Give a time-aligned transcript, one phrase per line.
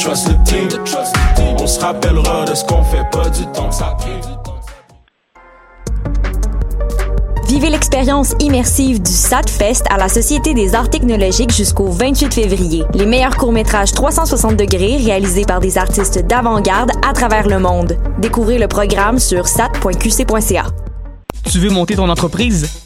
[0.00, 0.68] trust le team.
[1.58, 4.10] On se rappellera de ce qu'on fait pas du temps que ça prie.
[7.48, 12.84] Vivez l'expérience immersive du SATFest à la Société des arts technologiques jusqu'au 28 février.
[12.92, 17.96] Les meilleurs courts-métrages 360 degrés réalisés par des artistes d'avant-garde à travers le monde.
[18.18, 20.66] Découvrez le programme sur sat.qc.ca.
[21.50, 22.85] Tu veux monter ton entreprise?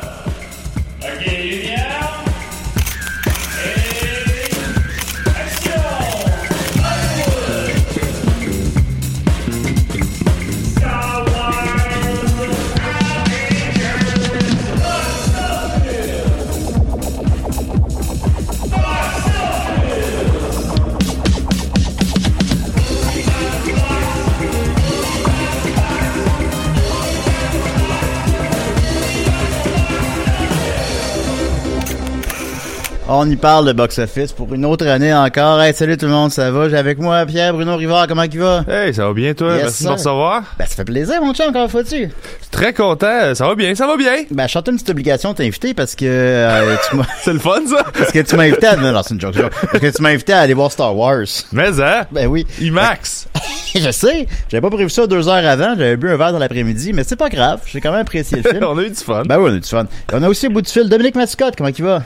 [33.13, 35.61] On y parle de box-office pour une autre année encore.
[35.61, 36.69] Hey, salut tout le monde, ça va?
[36.69, 38.63] J'ai avec moi Pierre Bruno Rivard, comment il va?
[38.69, 39.55] Hey, ça va bien toi?
[39.55, 40.43] Yes, Merci de me recevoir.
[40.57, 42.09] Ben, ça fait plaisir, mon chum, comment faut-tu?
[42.51, 44.23] Très content, ça va bien, ça va bien.
[44.31, 47.03] Ben, je une petite obligation de t'inviter parce que euh, tu m'as...
[47.21, 47.83] C'est le fun, ça?
[47.93, 48.77] Parce que tu m'as invité à...
[48.77, 49.51] Non, non, c'est une joke, joke.
[49.59, 51.25] Parce que tu m'as invité à aller voir Star Wars.
[51.51, 52.05] Mais, hein?
[52.13, 52.47] Ben oui.
[52.61, 53.27] IMAX.
[53.75, 56.93] je sais, j'avais pas prévu ça deux heures avant, j'avais bu un verre dans l'après-midi,
[56.93, 58.63] mais c'est pas grave, j'ai quand même apprécié le film.
[58.63, 59.23] on a eu du fun.
[59.25, 59.83] Ben oui, on a eu du fun.
[59.83, 62.03] Et on a aussi au bout du fil Dominique Mascotte, comment il va?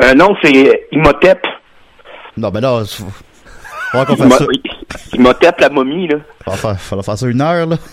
[0.00, 1.46] Euh, non, c'est Imhotep.
[2.36, 3.04] Non, ben là, faut...
[3.90, 4.44] faudra qu'on fasse ça.
[4.44, 6.16] Imho- Imhotep, la momie, là.
[6.44, 7.76] Faudra faire, faudra faire ça une heure, là.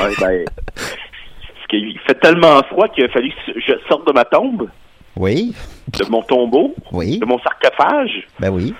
[0.00, 4.24] Ouais, ben, parce qu'il fait tellement froid qu'il a fallu que je sorte de ma
[4.24, 4.68] tombe,
[5.16, 5.54] Oui,
[5.98, 8.26] de mon tombeau, oui, de mon sarcophage.
[8.38, 8.74] ben oui.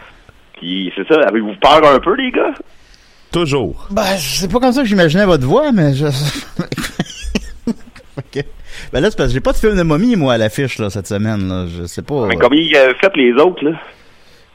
[0.58, 2.54] Puis c'est ça, avez-vous peur un peu, les gars?
[3.32, 3.88] Toujours.
[3.90, 6.06] Ben, c'est pas comme ça que j'imaginais votre voix, mais je...
[6.06, 6.14] Ok.
[8.92, 10.90] Ben là, c'est parce que j'ai pas de film de momie, moi, à l'affiche, là,
[10.90, 11.66] cette semaine, là.
[11.66, 12.26] Je sais pas.
[12.26, 13.72] Mais euh, combien a fait les autres, là?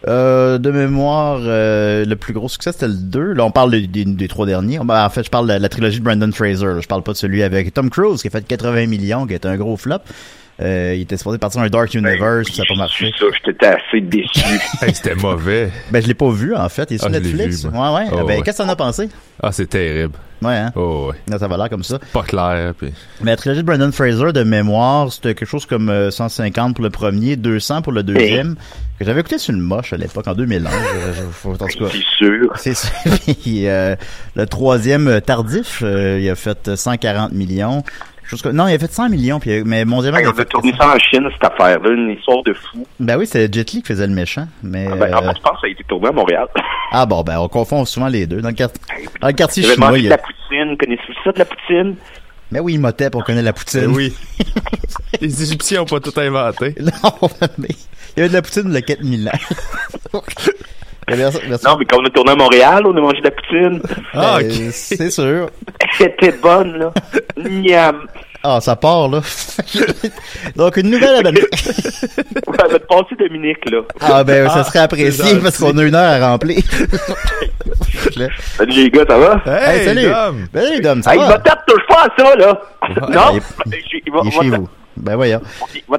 [0.07, 3.33] Euh, de mémoire, euh, le plus gros succès, c'était le 2.
[3.33, 4.79] Là, on parle des, des- des trois derniers.
[4.83, 6.65] Ben, en fait, je parle de la trilogie de Brandon Fraser.
[6.65, 6.79] là.
[6.81, 9.35] Je parle pas de celui avec Tom Cruise, qui a fait 80 millions, qui a
[9.37, 9.99] été un gros flop.
[10.61, 13.11] Euh, il était supposé partir dans un Dark Universe, puis ça a pas marché.
[13.19, 14.39] Ça, j'étais assez déçu.
[14.81, 15.71] Hey, c'était mauvais.
[15.91, 16.91] Ben, je l'ai pas vu, en fait.
[16.91, 17.63] Il est sur Ah, Netflix.
[17.65, 18.05] vu, ouais, ouais.
[18.11, 18.41] Oh, ben, ouais.
[18.43, 19.09] qu'est-ce que t'en as pensé?
[19.41, 20.13] Ah, c'est terrible.
[20.43, 20.71] Ouais, hein?
[20.75, 21.15] Oh, ouais.
[21.29, 21.97] Non, ça va l'air comme ça.
[22.11, 22.91] Pas clair, puis...
[23.21, 26.83] Mais la trilogie de Brandon Fraser, de mémoire, c'était quelque chose comme euh, 150 pour
[26.83, 28.55] le premier, 200 pour le deuxième.
[28.99, 30.69] Que j'avais écouté sur une moche à l'époque, en 2001.
[30.69, 32.53] je- je- faut- en tout cas, C'est sûr.
[32.57, 33.33] c'est.
[33.41, 33.95] Puis, euh,
[34.35, 37.81] le troisième, euh, tardif, euh, il a fait euh, 140 millions.
[38.33, 40.31] Chose que- non, il a fait 100 millions, puis, euh, mais mondialement, Hey, il on
[40.31, 40.45] a a fait...
[40.45, 42.85] tourné ça en Chine, cette affaire-là, une histoire de fou.
[42.99, 44.47] Ben oui, c'est Jet Li qui faisait le méchant.
[44.61, 46.47] Mais, Ah, ben, en euh, fait, je pense que ça a été tourné à Montréal.
[46.91, 48.41] ah bon, ben on confond souvent les deux.
[48.41, 48.69] Dans le, quart-
[49.21, 50.17] dans le quartier chinois, il de y la a...
[50.17, 50.77] poutine.
[50.77, 51.95] Connaissez-vous ça, de la poutine?
[52.51, 53.81] Mais oui, Motep, on connaît la poutine.
[53.85, 54.13] Eh oui.
[55.21, 56.75] Les Égyptiens ont pas tout inventé.
[56.79, 60.21] non, mais il y avait de la poutine de 4000 ans.
[61.09, 61.65] Y avait- merci.
[61.65, 63.81] Non, mais quand on a tourné à Montréal, on a mangé de la poutine.
[64.13, 64.51] Ah, ok.
[64.71, 65.49] C'est sûr.
[65.97, 66.91] C'était bonne, là.
[67.37, 68.07] Miam.
[68.45, 69.21] Ah, ça part, là.
[70.57, 71.47] Donc, une nouvelle à Dominique.
[72.47, 73.79] Ouais, elle va te passer Dominique, là.
[74.01, 76.61] Ah, ben, ça Ah, serait apprécié parce qu'on a une heure à remplir.
[78.57, 79.41] Salut les gars, ça va?
[79.45, 80.09] Hey, salut.
[80.09, 80.47] Dom.
[80.51, 81.27] Ben, salut, Dom, ça Hey, il va?
[81.29, 82.61] va tape, touche pas à ça, là!
[83.09, 83.31] non?
[83.33, 83.41] Il,
[84.05, 84.69] Il va- il est va- chez vous.
[84.97, 85.41] Ben, voyons.
[85.87, 85.97] va-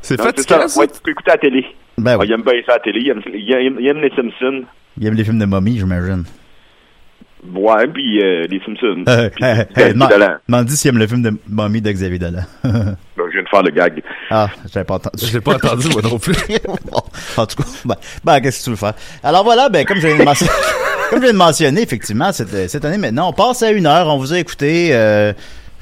[0.00, 0.68] C'est fatigant, ça.
[0.68, 0.80] ça?
[0.80, 1.66] Ouais, tu peux écouter à la télé.
[1.98, 2.26] Ben Ah, oui.
[2.28, 3.00] il aime bien ça à la télé.
[3.00, 4.64] Il aime, il aime- il aime les Simpsons.
[5.00, 6.24] Il aime les films de momie, j'imagine.
[7.54, 9.04] Ouais, puis euh, les Simpsons.
[9.06, 10.36] Euh, Puis hey, hey, Dolan.
[10.48, 12.42] demande-y s'il aime le film de momie de Xavier Dolan.
[12.64, 12.96] Ben,
[13.28, 14.02] je viens de faire le gag.
[14.30, 15.26] ah, j'avais pas entendu.
[15.26, 16.34] Je l'ai pas entendu, moi non plus.
[16.90, 17.00] Bon,
[17.36, 18.94] en tout cas, ben, ben, qu'est-ce que tu veux faire?
[19.22, 20.50] Alors voilà, ben, comme je viens de mentionner,
[21.10, 24.06] comme je viens de mentionner, effectivement, cette, cette année maintenant, on passe à une heure,
[24.08, 25.32] on vous a écouté, euh,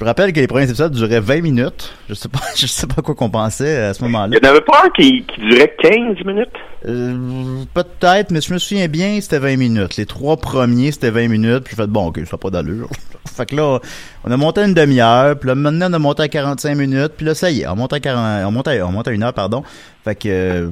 [0.02, 1.94] je rappelle que les premiers épisodes duraient 20 minutes.
[2.08, 4.37] Je sais pas, je sais pas quoi qu'on pensait à ce moment-là.
[4.37, 6.49] Il y en avait pas un qui, qui durait 15 minutes?
[6.87, 9.96] Euh, peut-être, mais je me souviens bien, c'était 20 minutes.
[9.96, 12.88] Les trois premiers, c'était 20 minutes, puis j'ai fait, bon, ok, ça n'a pas d'allure.
[13.37, 13.78] fait que là,
[14.25, 17.25] on a monté une demi-heure, puis là, maintenant, on a monté à 45 minutes, puis
[17.26, 19.22] là, ça y est, on monte à 40, on monte à, on monte à une
[19.22, 19.62] heure, pardon.
[20.04, 20.69] Fait que, euh,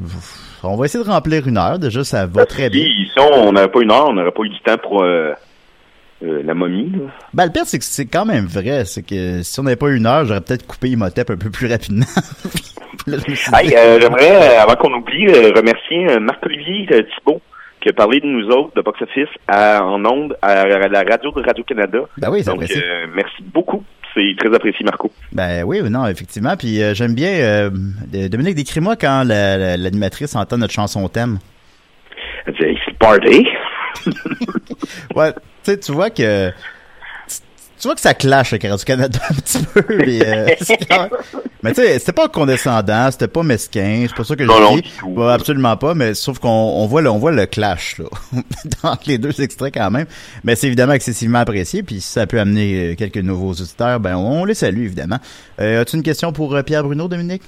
[0.64, 2.82] on va essayer de remplir une heure, déjà, ça va très bien.
[2.84, 5.32] Puis, si on n'avait pas une heure, on n'aurait pas eu du temps pour euh,
[6.22, 6.90] euh, la momie.
[6.92, 7.10] Là.
[7.34, 8.84] Ben, le pire, c'est que c'est quand même vrai.
[8.84, 11.66] C'est que si on n'avait pas une heure, j'aurais peut-être coupé Imhotep un peu plus
[11.68, 12.06] rapidement.
[13.54, 17.40] Hey, euh, j'aimerais, euh, avant qu'on oublie, remercier Marc-Olivier Thibault
[17.80, 21.02] qui a parlé de nous autres, de Box Office, à- en ondes, à, à la
[21.02, 22.00] radio de Radio-Canada.
[22.18, 22.82] Ben oui, c'est Donc, apprécié.
[22.84, 23.82] euh, merci beaucoup.
[24.14, 25.10] C'est très apprécié, Marco.
[25.32, 26.56] Ben oui, non, effectivement.
[26.58, 27.70] Puis j'aime bien.
[28.28, 31.38] Dominique, décris-moi quand la- la- l'animatrice entend notre chanson thème.
[32.46, 33.46] Elle dit, party.
[35.14, 35.32] Ouais,
[35.70, 36.52] sais, tu vois que.
[37.80, 39.82] Tu vois que ça clash avec Radio-Canada un petit peu.
[39.88, 40.46] mais, euh,
[41.62, 44.62] mais tu sais, c'était pas condescendant, c'était pas mesquin, c'est pas ça que Non, je
[44.62, 44.84] non, dis.
[45.16, 48.04] Bah, absolument pas, mais sauf qu'on on voit, le, on voit le clash là,
[48.82, 50.04] dans les deux extraits quand même.
[50.44, 54.14] Mais c'est évidemment excessivement apprécié, puis si ça peut amener euh, quelques nouveaux auditeurs, ben
[54.14, 55.18] on les salue évidemment.
[55.58, 57.42] Euh, As-tu une question pour Pierre Bruno, Dominique?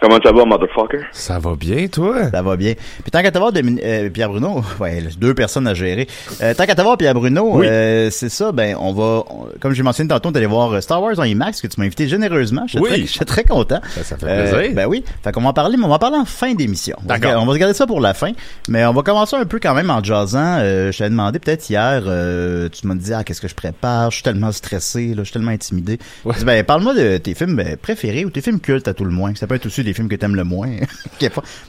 [0.00, 1.00] Comment ça va, motherfucker?
[1.12, 2.30] Ça va bien, toi?
[2.30, 2.72] Ça va bien.
[3.02, 6.08] Puis tant qu'à t'avoir euh, Pierre Bruno, ouais, deux personnes à gérer.
[6.42, 7.66] Euh, tant qu'à t'avoir Pierre Bruno, Oui.
[7.68, 11.02] euh, c'est ça, ben on va, on- comme j'ai mentionné tantôt, d'aller voir euh, Star
[11.02, 12.62] Wars en IMAX que tu m'as invité généreusement.
[12.66, 12.88] Je suis Oui.
[12.88, 13.80] très, je suis très content.
[13.94, 14.74] Ben, ça fait Euh, plaisir.
[14.74, 15.04] ben oui.
[15.22, 16.96] Fait qu'on va en parler, mais on va en parler en fin d'émission.
[16.98, 17.20] On va D'accord.
[17.32, 18.32] regarder- On va regarder ça pour la fin,
[18.68, 20.56] mais on va commencer un peu quand même en jazzant.
[20.60, 24.10] Euh, je t'avais demandé peut-être hier, euh, tu m'as dit ah qu'est-ce que je prépare,
[24.10, 25.98] je suis tellement stressé, là, je suis tellement intimidé.
[26.24, 26.34] Ouais.
[26.38, 29.10] Dis, ben parle-moi de tes films ben, préférés ou tes films cultes à tout le
[29.10, 29.34] moins.
[29.34, 30.70] Ça peut être aussi des films que t'aimes le moins.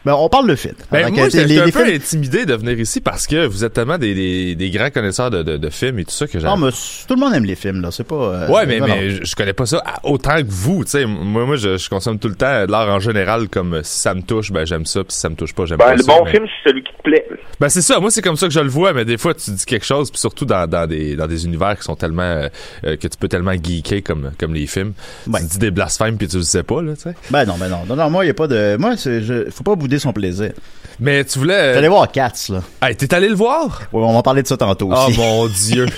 [0.06, 0.74] Ben on parle de film.
[0.92, 3.64] Ben, moi, j'étais les- un les peu films- intimidé de venir ici parce que vous
[3.66, 6.40] êtes tellement des, des, des grands connaisseurs de, de, de films et tout ça que
[6.40, 6.46] j'ai.
[6.46, 7.92] Non, mais tout le monde aime les films, là.
[7.92, 8.16] C'est pas.
[8.16, 11.06] euh, Ouais, mais, mais je, connais pas ça autant que vous, tu sais.
[11.06, 14.14] Moi, moi je, je consomme tout le temps de l'art en général comme si ça
[14.14, 16.04] me touche, ben j'aime ça, puis si ça me touche pas, j'aime Ben, pas le
[16.04, 16.14] ça.
[16.18, 17.26] bon mais- film, c'est celui qui plaît.
[17.60, 19.52] Ben c'est ça, moi c'est comme ça que je le vois, mais des fois tu
[19.52, 22.50] dis quelque chose, puis surtout dans, dans des dans des univers qui sont tellement euh,
[22.86, 24.94] euh, que tu peux tellement geeker comme comme les films.
[25.28, 25.40] Ouais.
[25.42, 27.16] Tu dis des blasphèmes puis tu le sais pas là, tu sais.
[27.30, 27.80] Ben non, ben non.
[27.88, 28.78] Non, non, moi, il y a pas de.
[28.78, 29.50] Moi, c'est, je...
[29.50, 30.52] faut pas bouder son plaisir.
[31.00, 31.74] Mais tu voulais.
[31.74, 32.62] J'allais voir Cats, là.
[32.82, 33.82] Hey, t'es allé le voir?
[33.92, 35.18] Ouais, on va parler de ça tantôt Oh aussi.
[35.20, 35.86] mon dieu.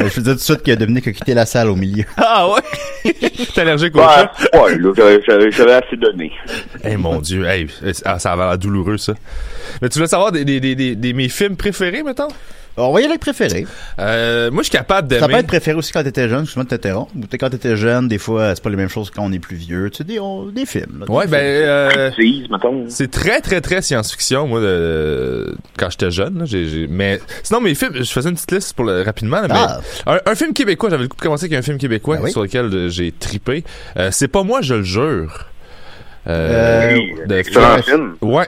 [0.00, 2.04] Euh, je veux dire tout de suite que Dominique a quitté la salle au milieu.
[2.16, 3.12] ah ouais?
[3.54, 4.32] T'es allergique au Ouais, chat?
[4.54, 4.92] ouais, là,
[5.26, 6.32] j'avais- assez donné.
[6.82, 7.66] Hey mon dieu, hey,
[8.06, 9.12] ah, ça va l'air douloureux ça.
[9.82, 12.28] Mais tu voulais savoir des, des, des, des, des- mes films préférés mettons?
[12.76, 13.66] Alors, on va y aller avec préféré.
[13.98, 15.40] euh, Moi je suis capable Ça peut d'aimer.
[15.40, 17.10] être préféré aussi quand t'étais jeune, excuse-moi de t'interrompre.
[17.16, 19.56] Ou quand t'étais jeune, des fois, c'est pas les mêmes choses quand on est plus
[19.56, 19.90] vieux.
[19.90, 21.00] Tu sais, des, on- des films.
[21.00, 22.44] là, des Ouais, ben films.
[22.48, 22.84] euh, mettons.
[22.88, 26.38] C'est très, très, très science-fiction, moi, de- quand j'étais jeune.
[26.38, 26.44] Là,
[26.88, 29.40] mais sinon, mes films, je faisais une petite liste pour le, rapidement.
[29.42, 29.80] là, mais Ah.
[30.06, 32.30] un, un film québécois, j'avais le coup de commencer avec un film québécois Ben oui.
[32.32, 33.64] sur lequel euh, j'ai tripé.
[33.98, 35.46] Euh, c'est pas moi, je le jure.
[36.28, 38.14] Euh, Oui, de film.
[38.22, 38.46] Ouais,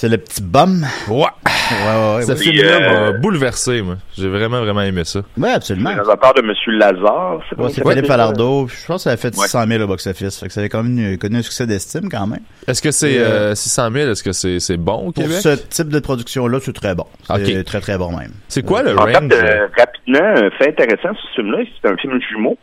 [0.00, 0.84] c'est- le petit bum.
[1.08, 1.16] ouais.
[1.16, 2.22] Ouais, ouais, ouais.
[2.22, 2.36] Ce ouais.
[2.36, 3.96] film-là euh, m'a bouleversé, moi.
[4.18, 5.20] J'ai vraiment, vraiment aimé ça.
[5.38, 5.94] Ouais, absolument.
[5.94, 7.36] Dans la part de Monsieur Lazare.
[7.36, 8.06] Ouais, c'est il c'est Philippe?
[8.06, 8.66] Falardeau.
[8.68, 9.46] Je pense que ça a fait Ouais.
[9.46, 10.40] 600 000 au box-office.
[10.40, 12.40] Fait que ça avait quand même connu un succès d'estime quand même.
[12.66, 14.10] Est-ce que c'est Euh, euh, 600 000?
[14.10, 17.06] Est-ce que c'est, c'est bon au Pour ce type de production-là, c'est très bon.
[17.28, 18.32] C'est très, très bon même.
[18.48, 19.12] C'est quoi le En range?
[19.12, 22.58] fait, euh, rapidement, un fait intéressant sur ce film-là, c'est un film jumeau.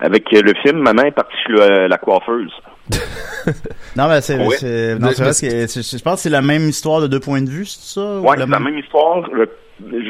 [0.00, 2.52] Avec euh, le film Maman est partie la coiffeuse.
[3.96, 4.56] Non, mais c'est, Ouais.
[4.56, 5.66] c'est- non, Mais- c'est vrai que
[5.98, 8.00] je pense que c'est la même histoire de deux points de vue, c'est ça?
[8.00, 8.78] Ou Ouais, c'est la même?
[8.78, 9.24] histoire.
[9.32, 9.44] Je,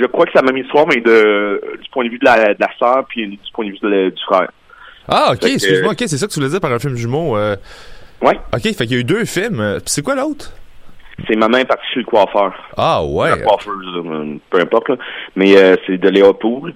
[0.00, 2.54] je crois que c'est la même histoire, mais de, du point de vue de la,
[2.54, 4.48] de la sœur puis du point de vue de la- du frère.
[5.08, 7.36] Ah, ok, excuse-moi, ok, c'est ça que tu voulais dire par un film jumeau.
[7.36, 7.56] euh,
[8.22, 9.60] Ouais, Ok, fait qu'il y a eu deux films.
[9.60, 10.52] euh, Puis c'est quoi l'autre?
[11.28, 12.52] c'est Maman est partie chez le coiffeur.
[12.76, 13.30] Ah, ouais.
[13.30, 14.88] La coiffeuse, peu importe.
[14.88, 14.96] Là.
[15.36, 16.74] Mais euh, c'est de Léopold.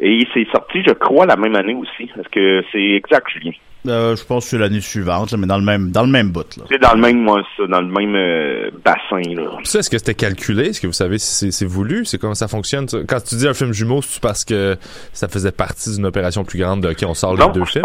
[0.00, 2.10] Et c'est sorti, je crois, la même année aussi.
[2.14, 3.52] Parce que c'est exact, Julien?
[3.86, 6.56] Euh, je pense que c'est l'année suivante, mais dans le même, dans le même bout,
[6.56, 6.64] là.
[6.68, 9.50] C'est dans le même, moi, ça, dans le même euh, bassin, là.
[9.58, 10.68] Puis ça, est-ce que c'était calculé?
[10.70, 12.04] Est-ce que vous savez si c'est- c'est voulu?
[12.04, 12.88] C'est comment ça fonctionne?
[12.88, 12.98] ça?
[13.06, 14.76] Quand tu dis un film jumeau, c'est parce que
[15.12, 17.84] ça faisait partie d'une opération plus grande de OK, on sort les deux films?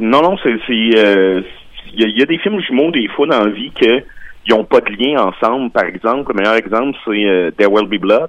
[0.00, 0.56] Non, non, c'est.
[0.66, 1.40] c'est, euh,
[1.94, 4.02] Il y, a- il y a des films jumeaux, des fois, dans la vie, que
[4.46, 5.70] ils n'ont pas de lien ensemble.
[5.70, 8.28] Par exemple, le meilleur exemple, c'est euh, There Will Be Blood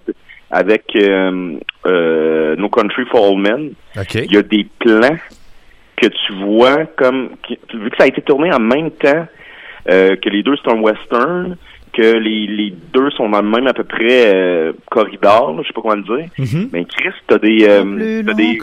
[0.51, 3.72] avec euh, euh, No Country for Old Men.
[4.25, 5.17] Il y a des plans
[5.98, 9.25] que tu vois comme qui- vu que ça a été tourné en même temps
[9.89, 11.58] euh, que les deux c'est un western,
[11.94, 15.74] que les, les deux sont dans le même à peu près euh, corridor, je sais
[15.74, 16.30] pas comment le dire.
[16.38, 16.70] Mm-hmm.
[16.72, 18.58] Mais Chris, t'as des, euh, des, des-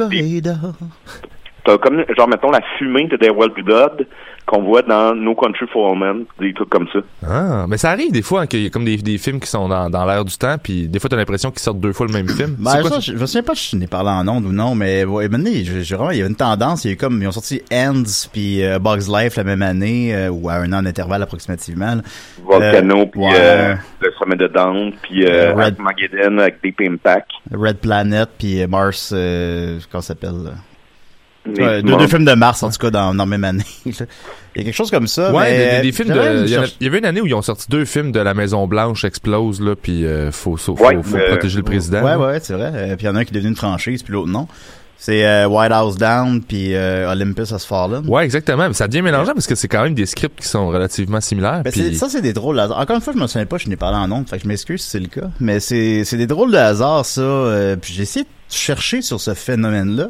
[1.64, 4.06] t'as comme genre mettons la fumée de There Will Be Blood
[4.46, 6.98] qu'on voit dans No Country for Old Men, des trucs comme ça.
[7.26, 9.46] Ah, mais ça arrive des fois hein, qu'il y a comme des, des films qui
[9.48, 12.06] sont dans, dans l'air du temps, puis des fois t'as l'impression qu'ils sortent deux fois
[12.06, 12.54] le même film.
[12.58, 14.44] Ben, C'est quoi ça, je, je me souviens pas si je n'ai parlé en ondes
[14.44, 16.90] ou non, mais ouais, maintenant, j'ai j'ai vraiment, il y a une tendance, il y
[16.90, 18.02] a eu comme, ils ont sorti Ends
[18.34, 21.94] puis euh, Bugs Life la même année, euh, ou à un an d'intervalle approximativement.
[21.94, 22.02] là.
[22.44, 23.30] Volcano, Euh, puis ouais.
[23.34, 27.30] euh, le sommet de Down, puis euh, Red- Armageddon avec Deep Impact.
[27.50, 30.52] Red Planet puis euh, Mars, euh, comment ça s'appelle?
[31.46, 33.64] Ouais, deux, deux films de Mars, en tout cas, dans, dans la même année.
[33.84, 35.30] il y a quelque chose comme ça.
[35.32, 36.44] Ouais, mais, des, des- des films de.
[36.46, 38.20] Il y, a- il y avait une année où ils ont sorti deux films de
[38.20, 41.62] La Maison Blanche explose là, puis euh, faut, faut, faut, Ouais, faut euh, protéger le
[41.64, 42.02] président.
[42.02, 42.18] Ouais, là.
[42.18, 42.70] ouais, c'est vrai.
[42.74, 44.48] Euh, puis il y en a un qui est devenu une franchise, puis l'autre non.
[44.96, 48.08] C'est euh, White House Down, puis euh, Olympus Has Fallen.
[48.08, 48.66] Ouais, exactement.
[48.68, 51.60] Mais ça devient mélangeant parce que c'est quand même des scripts qui sont relativement similaires.
[51.62, 52.78] Ben, c'est- ça, c'est des drôles de hasard.
[52.78, 54.48] Encore une fois, je me souviens pas, je n'ai parlé en ondes, fait que je
[54.48, 55.28] m'excuse si c'est le cas.
[55.40, 57.20] Mais c'est c'est des drôles de hasard, ça.
[57.20, 60.08] euh, puis j'ai essayé de chercher sur ce phénomène-là.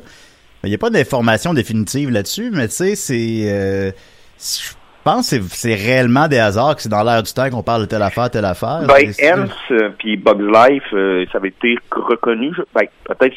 [0.64, 3.42] Il n'y a pas d'information définitive là-dessus, mais tu sais, c'est...
[3.50, 3.90] euh,
[4.38, 7.82] je pense que c'est- réellement des hasards, que c'est dans l'air du temps qu'on parle
[7.82, 8.82] de telle affaire, telle affaire.
[8.86, 12.52] Ben, Ants euh, puis Bugs Life, euh, ça avait été reconnu.
[12.56, 13.36] je- Ben, peut-être,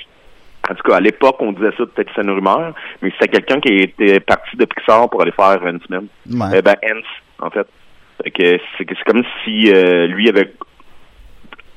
[0.70, 3.28] en tout cas, à l'époque, on disait ça, peut-être que c'est une rumeur, mais c'était
[3.40, 6.08] quelqu'un qui était parti de Pixar pour aller faire une semaine.
[6.32, 6.58] Ouais.
[6.58, 7.68] Eh ben, Ants, en fait.
[8.24, 10.52] C'est comme si euh, lui avait.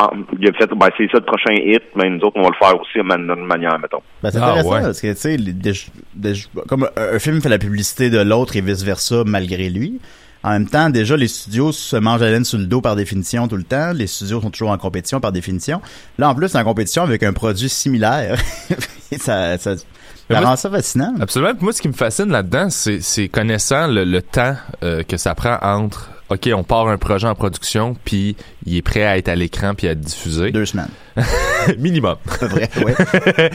[0.02, 2.48] Ah, il a fait, ben, c'est ça le prochain hit, mais nous autres, on va
[2.48, 4.00] le faire aussi d'une manière, mettons.
[4.22, 4.80] Ben, c'est Ah, intéressant ouais.
[4.82, 9.22] parce que, tu sais, comme un, un film fait la publicité de l'autre et vice-versa
[9.26, 10.00] malgré lui.
[10.42, 13.46] En même temps, déjà, les studios se mangent la laine sur le dos par définition
[13.46, 13.92] tout le temps.
[13.92, 15.82] Les studios sont toujours en compétition par définition.
[16.16, 18.36] Là, en plus, c'est en compétition avec un produit similaire.
[19.18, 21.12] Ça, ça, ça rend ça fascinant.
[21.20, 21.52] Absolument.
[21.60, 24.54] Moi, ce qui me fascine là-dedans, c'est, c'est connaissant le, le temps
[24.84, 28.82] euh, que ça prend entre OK, on part un projet en production, puis il est
[28.82, 30.52] prêt à être à l'écran puis à être diffusé.
[30.52, 30.88] Deux semaines.
[31.78, 32.16] Minimum.
[32.38, 32.70] C'est vrai.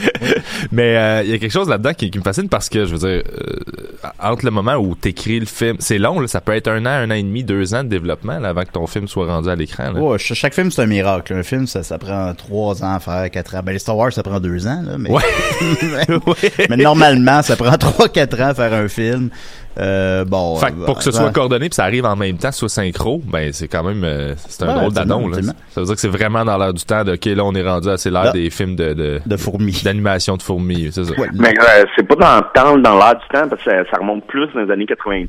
[0.72, 2.94] Mais euh, il y a quelque chose là-dedans qui, qui me fascine parce que, je
[2.94, 6.52] veux dire, euh, entre le moment où t'écris le film, c'est long, là, ça peut
[6.52, 8.86] être un an, un an et demi, deux ans de développement là, avant que ton
[8.86, 9.92] film soit rendu à l'écran.
[9.94, 11.32] Ouais, ch- chaque film, c'est un miracle.
[11.34, 13.60] Un film, ça, ça prend trois ans à faire, quatre ans.
[13.64, 14.98] Ben, les Star Wars, ça prend deux ans, là.
[14.98, 15.22] Mais, Ouais.
[16.08, 19.30] mais, mais normalement, ça prend trois, quatre ans à faire un film.
[19.78, 20.56] Euh, bon.
[20.56, 23.20] Fait que pour que ce soit coordonné puis ça arrive en même temps, soit synchro,
[23.24, 25.34] ben c'est quand même euh, c'est un Ouais, drôle.
[25.68, 27.62] Ça veut dire que c'est vraiment dans l'air du temps de OK, là on est
[27.66, 28.32] rendu assez l'heure Là.
[28.32, 29.82] des films de de, de fourmis.
[29.84, 31.12] d'animation de fourmis, c'est ça.
[31.34, 33.98] Mais euh, c'est pas dans le temps, dans l'air du temps, parce que ça, ça
[33.98, 35.28] remonte plus dans les années 90.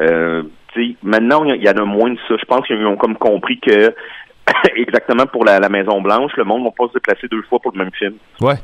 [0.00, 0.42] Euh,
[0.74, 2.34] tu sais, maintenant, il y en a moins de ça.
[2.38, 3.94] Je pense qu'ils ont comme compris que,
[4.76, 7.60] exactement pour la, la Maison Blanche, le monde ne va pas se déplacer deux fois
[7.60, 8.14] pour le même film.
[8.40, 8.56] Ouais.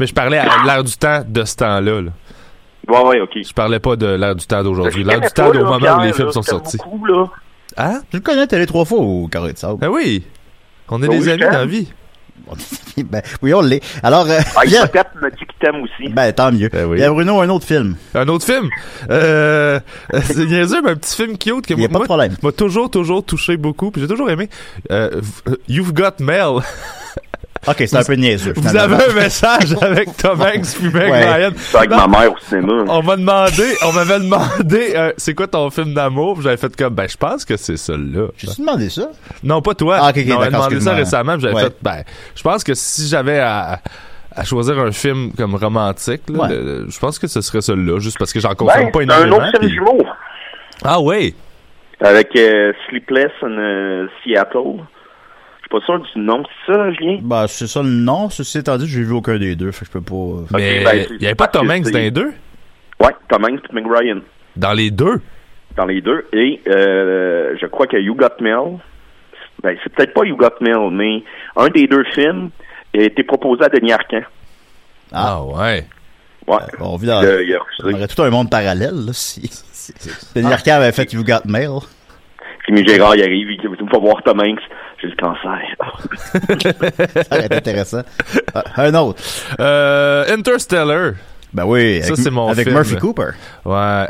[0.00, 2.00] Mais je parlais à l'air du temps de ce temps-là.
[2.00, 2.10] là.
[2.88, 3.38] Ouais, ouais, ok.
[3.46, 5.02] Je parlais pas de l'air du temps d'aujourd'hui.
[5.02, 6.76] Je L'air du pas, au moment Pierre, où les là, films sont sortis.
[6.78, 7.26] beaucoup, là.
[7.76, 8.00] Hein?
[8.10, 9.78] Tu le connais, t'es allé trois fois au Carré de Sable.
[9.80, 10.22] Ben oui.
[10.88, 11.88] On est Ben des oui, amis dans la vie.
[13.06, 13.80] ben, oui, on l'est.
[14.02, 16.12] Alors, euh, Ah, il me dit qu'il t'aime aussi.
[16.12, 16.68] ben, tant mieux.
[16.68, 16.98] Ben oui.
[16.98, 17.96] Il y a Bruno, un autre film.
[18.14, 18.68] Un autre film?
[19.10, 19.80] Euh,
[20.22, 22.36] c'est niaiseux, mais un petit film cute que Il y a pas de problème.
[22.42, 23.90] m'a toujours, toujours touché beaucoup.
[23.90, 24.48] Puis j'ai toujours aimé.
[24.90, 25.10] Euh,
[25.46, 26.60] v- You've Got Mail.
[27.66, 28.52] Ok, c'est un peu niaiseux.
[28.56, 31.32] Vous avez un message avec Tom Hanks puis Meg Ouais.
[31.34, 31.50] Ryan.
[31.56, 32.84] C'est avec Non, ma mère au cinéma.
[32.88, 36.34] On m'a demandé, on m'avait demandé, euh, c'est quoi ton film d'amour?
[36.34, 38.28] Puis J'avais fait comme, ben, je pense que c'est celui-là.
[38.36, 39.08] J'ai-tu demandé ça?
[39.42, 39.98] Non, pas toi.
[40.00, 41.38] Ah, non, on m'a d'accord, demandé ça récemment.
[41.38, 41.62] J'avais Ouais.
[41.64, 42.02] fait, ben,
[42.34, 43.80] je pense que si j'avais à,
[44.34, 46.48] à choisir un film comme romantique, là, Ouais.
[46.50, 49.04] le- je pense que ce serait celui-là, juste parce que j'en consomme Ben, pas c'est
[49.12, 49.36] un énormément.
[49.36, 50.02] autre film puis- jumeau.
[50.84, 51.34] Ah oui.
[52.00, 54.82] Avec euh, Sleepless in euh, Seattle.
[55.80, 56.42] Pas sûr du nom.
[56.66, 57.18] C'est ça, Julien?
[57.22, 58.30] Ben, c'est ça le nom.
[58.30, 60.14] Ceci étant dit, j'ai vu aucun des deux, fait que je peux pas.
[60.14, 62.32] euh, Mais ben, il y avait pas Tom Hanks dans les deux?
[63.00, 64.20] Ouais, Tom Hanks et Meg Ryan.
[64.56, 65.20] Dans les deux?
[65.76, 66.24] dans les deux.
[66.32, 68.78] Et euh, je crois que You Got Mail,
[69.64, 71.24] ben, c'est peut-être pas You Got Mail, mais
[71.56, 72.50] un des deux films
[72.96, 74.22] a été proposé à Denis Arcand.
[75.10, 75.84] Ah, ouais.
[76.46, 76.56] Ouais.
[76.78, 77.20] on vit dans.
[77.22, 79.48] Il a- il a On aurait tout un monde parallèle, là, si.
[79.72, 79.92] si
[80.36, 81.80] Denis Arcand avait fait You Got Mail.
[82.66, 84.60] Jimmy Gérard, il arrive, il dit, vas voir Tom Hanks.
[85.04, 85.60] J'ai le cancer.
[87.28, 88.02] Ça aurait été intéressant.
[88.54, 89.22] Ah, un autre.
[89.60, 91.12] Euh, Interstellar.
[91.54, 92.00] Ben oui.
[92.02, 92.76] Ça, avec- c'est mon Avec film.
[92.76, 93.30] Murphy Cooper.
[93.64, 94.06] Ouais.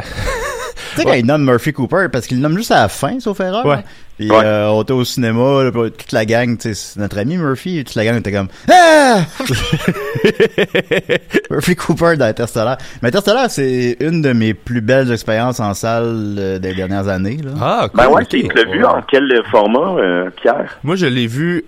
[0.95, 3.19] Tu sais, quand il nomme Murphy Cooper, parce qu'il le nomme juste à la fin,
[3.21, 3.67] sauf erreur.
[3.67, 3.79] Ouais.
[4.17, 4.45] Puis Ouais.
[4.45, 7.83] euh, on était au cinéma, là, toute la gang, tu sais, c'est notre ami Murphy,
[7.85, 9.23] toute la gang était comme Ah!
[11.51, 12.79] Murphy Cooper dans Interstellar.
[13.03, 17.39] Mais Interstellar, c'est une de mes plus belles expériences en salle euh, des dernières années.
[17.43, 17.51] Là.
[17.61, 18.01] Ah, cool.
[18.05, 20.79] Ben ouais, tu l'as vu en quel format, euh, Pierre?
[20.83, 21.65] Moi, je l'ai vu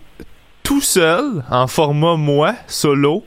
[0.62, 3.25] tout seul, en format moi, solo,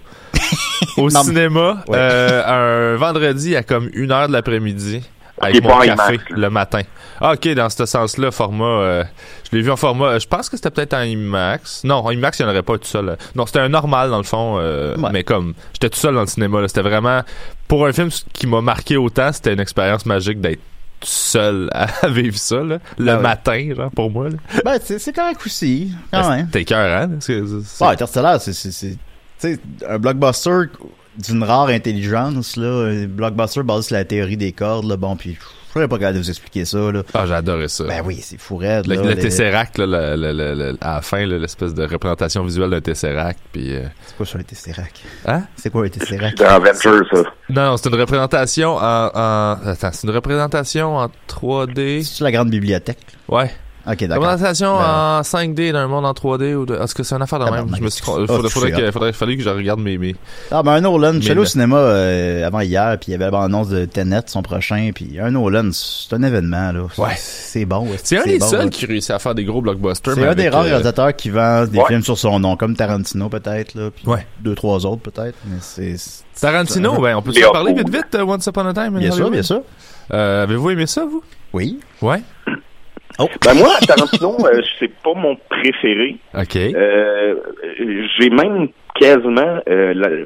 [0.97, 1.97] au Non, mais- cinéma, Ouais.
[1.97, 5.01] euh, un vendredi à comme une heure de l'après-midi,
[5.41, 6.81] avec mon café IMAX, le matin.
[7.21, 9.03] Ah, ok, dans ce sens-là, format, euh,
[9.49, 11.83] je l'ai vu en format, je pense que c'était peut-être en IMAX.
[11.83, 13.17] Non, en IMAX, il n'y en aurait pas tout seul.
[13.35, 15.09] Non, c'était un normal, dans le fond, euh, Ouais.
[15.11, 16.65] mais comme, j'étais tout seul dans le cinéma.
[16.67, 17.21] C'était vraiment,
[17.67, 20.59] pour un film qui m'a marqué autant, c'était une expérience magique d'être
[21.01, 23.21] tout seul à vivre ça, là, le Ah ouais.
[23.21, 24.35] matin, genre, pour moi, là.
[24.65, 26.49] Ben, c'est c'est correct aussi, quand même.
[26.49, 27.09] T'es cœur, hein?
[27.21, 28.53] C'est- Ouais, Interstellar, c'est,
[29.39, 30.63] sais, un blockbuster
[31.17, 35.37] d'une rare intelligence, là, un blockbuster basé sur la théorie des cordes, là, bon, puis
[35.75, 37.03] je pas capable de vous expliquer ça, là.
[37.13, 37.83] Ah, j'adorais ça.
[37.83, 39.01] Ben oui, c'est fou raide, Le, là.
[39.03, 42.69] le les- Tesseract, là, le- le- le- le- à la fin, l'espèce de représentation visuelle
[42.71, 43.75] d'un Tesseract, puis...
[43.75, 45.01] euh, C'est quoi sur un Tesseract?
[45.27, 45.43] Hein?
[45.55, 46.37] C'est quoi un Tesseract?
[46.39, 47.23] C'est Avengers, ça.
[47.49, 49.11] Non, non, c'est une représentation en...
[49.13, 52.03] en- Attends, c'est une représentation en 3D...
[52.03, 52.99] C'est la grande bibliothèque?
[53.27, 53.51] Ouais.
[53.91, 54.23] Ok, d'accord.
[54.25, 56.75] Représentation Ben- en 5D d'un monde en 3D ou de...
[56.75, 57.53] Est-ce que c'est une affaire de même?
[57.55, 57.99] Tabarnak, Je me suis...
[58.03, 59.97] c'est- Faudrait, Ah, faudrait, que, faudrait, que je regarde mes...
[59.97, 60.15] mes...
[60.51, 63.11] Ah, ben un Nolan, je suis allé au Mais- cinéma euh, avant hier, puis il
[63.13, 66.81] y avait la bande-annonce de Tenet, son prochain, puis un Nolan, c'est un événement, là.
[66.99, 67.15] Ouais.
[67.17, 67.87] C'est bon.
[67.89, 67.97] ouais.
[68.03, 68.69] C'est un des bon, seuls là?
[68.69, 70.13] qui réussit à faire des gros blockbusters.
[70.13, 71.85] C'est un des rares euh, réalisateurs qui vend des Ouais.
[71.87, 74.25] films sur son nom, comme Tarantino peut-être, là, puis Ouais.
[74.41, 75.95] deux, trois autres peut-être, mais c'est...
[76.39, 78.99] Tarantino, ben, on peut se Léo parler vite vite, euh, Once Upon a Time in
[78.99, 79.61] Bien sûr, bien sûr.
[80.13, 81.23] Euh, Avez-vous aimé ça, vous?
[81.53, 81.79] Oui.
[82.01, 82.21] Ouais?
[83.45, 86.17] Ben moi, Tarantino, euh, c'est pas mon préféré.
[86.33, 86.55] OK.
[86.55, 87.35] Euh,
[88.17, 90.25] j'ai même quasiment euh, la-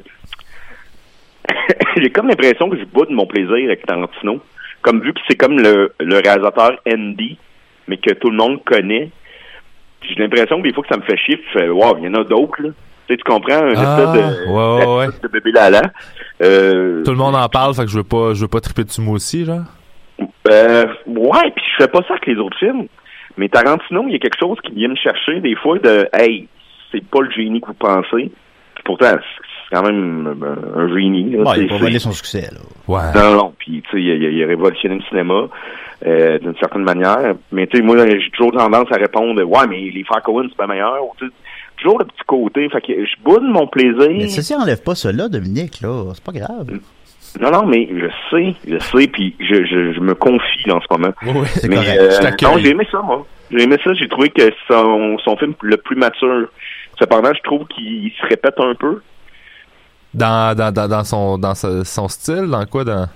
[1.96, 4.40] j'ai comme l'impression que je boude mon plaisir avec Tarantino.
[4.82, 7.38] Comme vu que c'est comme le, le réalisateur Andy,
[7.88, 9.10] mais que tout le monde connaît.
[10.02, 12.08] J'ai l'impression que des fois que ça me fait chier, je fais Wow, il y
[12.08, 12.68] en a d'autres là.
[13.06, 15.06] Tu sais, tu comprends un Ah, espèce de, ouais, ouais, ouais.
[15.22, 15.82] de bébé Lala.
[16.42, 18.84] Euh, Tout le monde en parle, fait que je veux pas, je veux pas triper
[18.84, 19.64] dessus moi aussi, genre.
[20.50, 22.86] Euh, ouais, puis je fais pas ça avec les autres films.
[23.36, 26.48] Mais Tarantino, il y a quelque chose qui vient me chercher des fois de Hey,
[26.92, 28.30] c'est pas le génie que vous pensez.
[28.74, 31.30] Puis pourtant, c'est quand même euh, un génie.
[31.30, 31.42] là.
[31.44, 32.60] Bon, il a pas son succès, là.
[32.86, 33.12] Ouais.
[33.20, 35.48] Non, non, puis tu sais, il, a- il a révolutionné le cinéma
[36.06, 37.34] euh, d'une certaine manière.
[37.50, 40.56] Mais tu sais, moi, j'ai toujours tendance à répondre Ouais, mais les frères Cohen, c'est
[40.56, 41.02] pas meilleur.
[41.04, 41.12] Ou,
[41.78, 42.68] toujours le petit côté.
[42.68, 44.10] Fait que je boude mon plaisir.
[44.10, 46.12] Mais ceci enlève pas cela, Dominique, là.
[46.14, 46.78] C'est pas grave.
[47.40, 50.86] Non, non, mais je sais, je sais, puis je, je, je me confie en ce
[50.90, 51.12] moment.
[51.22, 51.98] Ouais, C'est correct.
[51.98, 53.26] euh, non, j'ai aimé ça, moi.
[53.50, 53.92] J'ai aimé ça.
[53.94, 56.46] J'ai trouvé que son, son film le plus mature.
[56.98, 59.00] Cependant, je trouve qu'il se répète un peu.
[60.14, 63.06] Dans, dans, dans, dans son, dans son style, dans quoi, dans...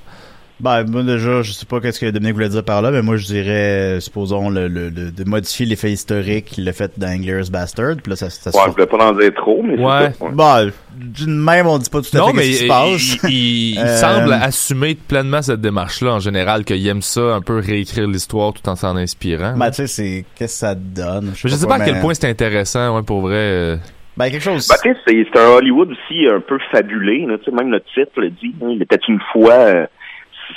[0.60, 3.16] Ben, moi, déjà, je sais pas qu'est-ce que Dominique voulait dire par là, mais moi,
[3.16, 7.06] je dirais, euh, supposons, le, le, le- de modifier l'effet historique qu'il a fait dans
[7.06, 9.78] Inglourious Bastard, puis là, ça, ça se Ouais, je voulais pas en dire trop, mais
[9.78, 10.10] Ouais.
[10.12, 10.24] c'est ça.
[10.24, 10.30] ouais.
[10.34, 12.68] Ben, d'une même, on dit pas tout à Non, fait mais ce qui se il,
[12.68, 13.16] passe.
[13.24, 17.40] il- il- il Euh, semble assumer pleinement cette démarche-là, en général, qu'il aime ça, un
[17.40, 19.56] peu réécrire l'histoire tout en s'en inspirant.
[19.56, 21.26] Ben, tu sais, c'est, qu'est-ce que ça te donne?
[21.26, 23.34] Mais je sais pas à quel point c'est intéressant, ouais, pour vrai.
[23.36, 23.76] euh.
[24.16, 24.66] Ben, quelque chose.
[24.66, 27.24] Ben, tu sais, c'est c'est un Hollywood aussi un peu fabulé.
[27.28, 28.52] Là, tu sais, même le titre le dit.
[28.60, 29.52] hein, il était une fois.
[29.54, 29.86] euh,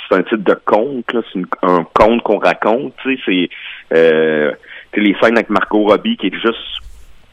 [0.08, 1.12] c'est un titre de conte.
[1.12, 2.94] là, C'est un conte qu'on raconte.
[3.02, 4.52] Tu sais, c'est euh,
[4.96, 6.58] les scènes avec Margot Robbie qui est juste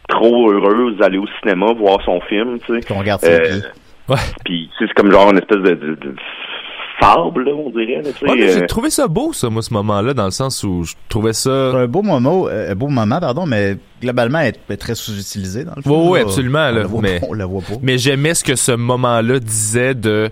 [0.08, 2.60] trop heureuse d'aller au cinéma voir son film.
[2.66, 2.82] Tu sais.
[2.88, 3.62] qu'on regarde ses Euh.
[4.08, 4.16] Ouais.
[4.44, 6.16] Puis c'est comme genre une espèce de, de, de
[7.00, 8.02] fable, là, on dirait.
[8.24, 10.84] Ouais, mais euh, j'ai trouvé ça beau, ça, moi, ce moment-là, dans le sens où
[10.84, 11.72] je trouvais ça...
[11.72, 15.64] C'est un beau moment, euh, un beau moment, pardon, mais globalement, elle est très sous-utilisé
[15.64, 15.96] dans le film.
[15.96, 16.26] Oui, oui, là.
[16.26, 17.76] absolument, On voit mais- pas, on le voit pas.
[17.84, 20.30] Mais j'aimais ce que ce moment-là disait de...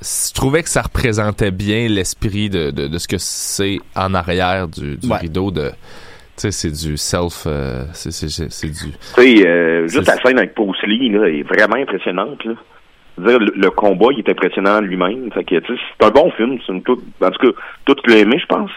[0.00, 4.68] Je trouvais que ça représentait bien l'esprit de, de, de ce que c'est en arrière
[4.68, 5.18] du, du Ouais.
[5.18, 5.70] rideau de...
[5.70, 5.72] Tu
[6.36, 7.44] sais, c'est du self...
[7.46, 8.10] euh, c'est
[8.66, 8.90] du...
[8.92, 12.52] Tu sais, euh, juste la scène avec Bruce Lee, là, est vraiment impressionnante, là.
[13.18, 15.32] Dire, le, le combat, il est impressionnant lui-même.
[15.32, 16.58] Fait que, c'est un bon film.
[16.64, 18.70] C'est une toute, en tout cas, tout aimé, je pense.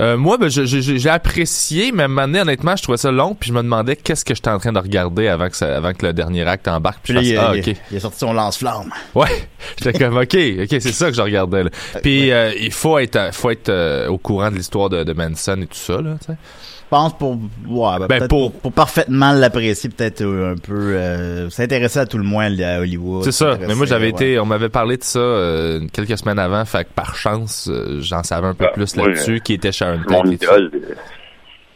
[0.00, 3.34] Euh, moi, ben, j'ai apprécié, mais à un moment donné, honnêtement, je trouvais ça long,
[3.38, 5.92] puis je me demandais qu'est-ce que j'étais en train de regarder avant que, ça- avant
[5.92, 7.00] que le dernier acte embarque.
[7.02, 7.76] Puis Puis je il, ah, il- ok.
[7.90, 8.90] il a sorti son lance-flamme.
[9.14, 9.28] Ouais,
[9.82, 11.64] j'étais comme ok, ok, c'est ça que je regardais.
[11.64, 11.70] Là.
[12.02, 15.12] Puis euh, il faut être, euh, faut être euh, au courant de l'histoire de, de
[15.12, 16.14] Manson et tout ça là.
[16.20, 16.32] tu sais.
[16.32, 17.32] Je pense pour,
[17.68, 22.06] ouais, ben, Ben, pour- pour, pour parfaitement l'apprécier, peut-être euh, un peu, euh, s'intéresser à
[22.06, 23.24] tout le moins à Hollywood.
[23.24, 23.56] C'est ça.
[23.66, 24.10] Mais moi j'avais ouais.
[24.10, 27.98] été, on m'avait parlé de ça euh, quelques semaines avant, fait que par chance euh,
[28.02, 30.68] j'en savais un peu Ah, plus ouais, là-dessus, qui était Sharon Tate euh,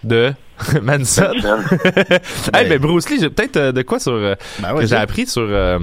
[0.05, 0.33] de
[0.83, 1.33] Manson?
[2.55, 4.97] Hey, mais Bruce Lee, j'ai peut-être euh, de quoi sur euh, Ben ouais, que j'ai
[4.97, 5.79] appris sur euh,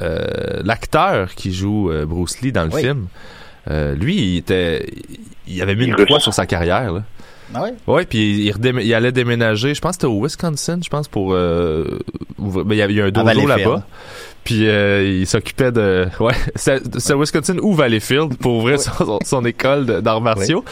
[0.00, 0.26] euh,
[0.64, 2.82] l'acteur qui joue euh, Bruce Lee dans le Oui.
[2.82, 3.06] film.
[3.70, 4.86] Euh, lui, il était,
[5.46, 6.92] il avait mis Il une croix sur sa carrière.
[6.92, 7.02] Là.
[7.54, 7.74] Ah ouais?
[7.86, 11.98] Ouais, puis il, allait déménager, je pense que c'était au Wisconsin, je pense pour euh,
[12.38, 13.86] il y avait un dojo là-bas.
[14.44, 20.00] Puis euh, il s'occupait de ouais, c'est Wisconsin ou Valleyfield pour ouvrir son, son école
[20.02, 20.64] d'arts martiaux.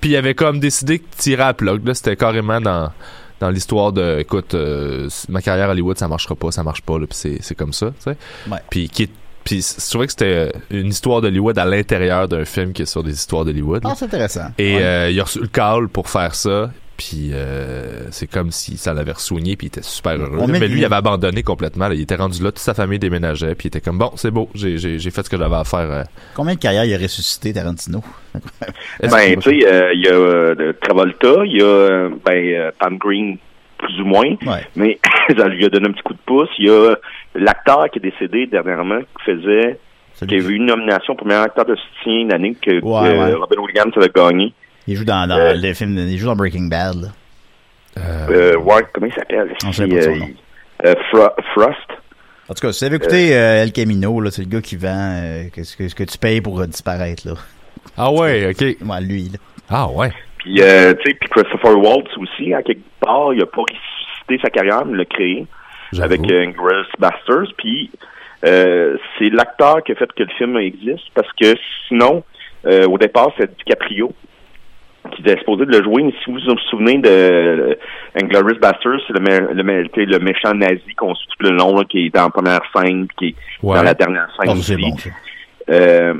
[0.00, 2.90] Puis il avait comme décidé de tirer à plug là, c'était carrément dans
[3.40, 6.98] dans l'histoire de écoute euh, ma carrière à Hollywood ça marchera pas, ça marche pas
[6.98, 8.16] là, puis c'est c'est comme ça, tu sais.
[8.48, 8.58] Ouais.
[8.70, 9.10] Puis qui est
[9.44, 13.02] puis je trouvais que c'était une histoire d'Hollywood à l'intérieur d'un film qui est sur
[13.02, 13.82] des histoires d'Hollywood.
[13.84, 14.46] Ah, c'est intéressant.
[14.58, 14.82] Et Ouais.
[14.82, 16.70] euh, il a reçu le call pour faire ça.
[16.96, 20.38] Puis euh, c'est comme si ça l'avait soigné puis il était super heureux.
[20.38, 21.88] On Mais lui, lui- il avait abandonné complètement.
[21.88, 21.94] là.
[21.94, 23.56] Il était rendu là, toute sa famille déménageait.
[23.56, 25.90] Puis il était comme, bon, c'est beau, j'ai, fait ce que j'avais à faire.
[25.90, 26.04] euh.
[26.34, 28.00] Combien de carrières il a ressuscité, Tarantino?
[29.02, 32.32] Ben, tu sais, euh, il y a euh, de Travolta, il y a euh, ben,
[32.54, 33.38] euh, Pam Green,
[33.84, 34.66] plus ou moins, Ouais.
[34.76, 34.98] mais
[35.38, 36.48] ça lui a donné un petit coup de pouce.
[36.58, 36.94] Il y a
[37.34, 39.78] l'acteur qui est décédé dernièrement, qui faisait,
[40.26, 43.34] qui a eu une nomination pour meilleur acteur de soutien l'année que, que Ouais, ouais.
[43.34, 44.52] Robin Williams avait gagné.
[44.86, 46.96] Il joue dans, dans Euh, le film, il joue dans Breaking Bad.
[47.02, 47.08] là.
[47.96, 49.54] Euh, ouais, comment il s'appelle?
[49.64, 50.28] On sait pas son Euh, nom.
[50.84, 51.78] euh, Fro- Frost.
[52.48, 54.88] En tout cas, si vous avez écouté euh, El Camino, c'est le gars qui vend
[55.22, 57.26] euh, que, ce que, tu payes pour euh, disparaître.
[57.26, 57.34] Là.
[57.96, 58.60] Ah ouais, ok.
[58.86, 59.30] Ouais, lui.
[59.30, 59.38] Là.
[59.70, 60.10] Ah ouais.
[60.44, 64.38] Puis, euh, tu sais, puis Christopher Waltz aussi, à quelque part, il a pas ressuscité
[64.42, 65.46] sa carrière, mais il l'a créé
[66.00, 67.52] avec euh, Inglourious Basterds.
[67.56, 67.90] Puis,
[68.44, 71.54] euh, c'est l'acteur qui a fait que le film existe, parce que
[71.88, 72.22] sinon,
[72.66, 74.12] euh, au départ, c'est DiCaprio
[75.12, 76.02] qui était supposé de le jouer.
[76.02, 77.74] Mais si vous vous souvenez de euh,
[78.20, 82.14] Inglourious Basterds, c'est le, le, méchant nazi qu'on suit tout le long, là, qui est
[82.14, 83.76] dans la première scène, qui est Ouais.
[83.76, 84.94] dans la dernière scène Ah, c'est bon.
[85.70, 86.14] Euh,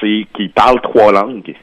[0.00, 1.54] c'est qu'il parle trois langues.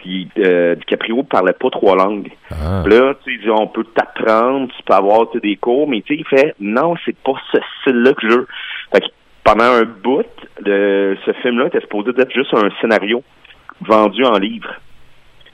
[0.00, 2.30] Puis euh, DiCaprio parlait pas trois langues.
[2.50, 2.82] Ah.
[2.86, 6.14] Là, tu sais, il dit, on peut t'apprendre, tu peux avoir des cours, mais tu
[6.14, 8.48] sais, il fait non, c'est pas ce style-là que je veux.
[8.92, 9.06] Fait que
[9.44, 10.24] pendant un bout
[10.62, 13.22] de ce film-là, était supposé d'être juste un scénario
[13.82, 14.74] vendu en livre.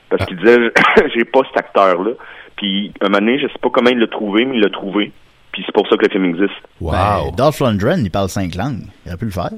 [0.09, 0.73] Parce qu'il disait
[1.15, 2.13] j'ai pas cet acteur-là.
[2.57, 5.13] Puis un moment donné, je sais pas comment il l'a trouvé, mais il l'a trouvé.
[5.53, 6.55] Puis c'est pour ça que le film existe.
[6.81, 6.93] Wow.
[6.93, 8.85] Ben, Dolph Lundgren, il parle cinq langues.
[9.05, 9.51] Il aurait pu le faire.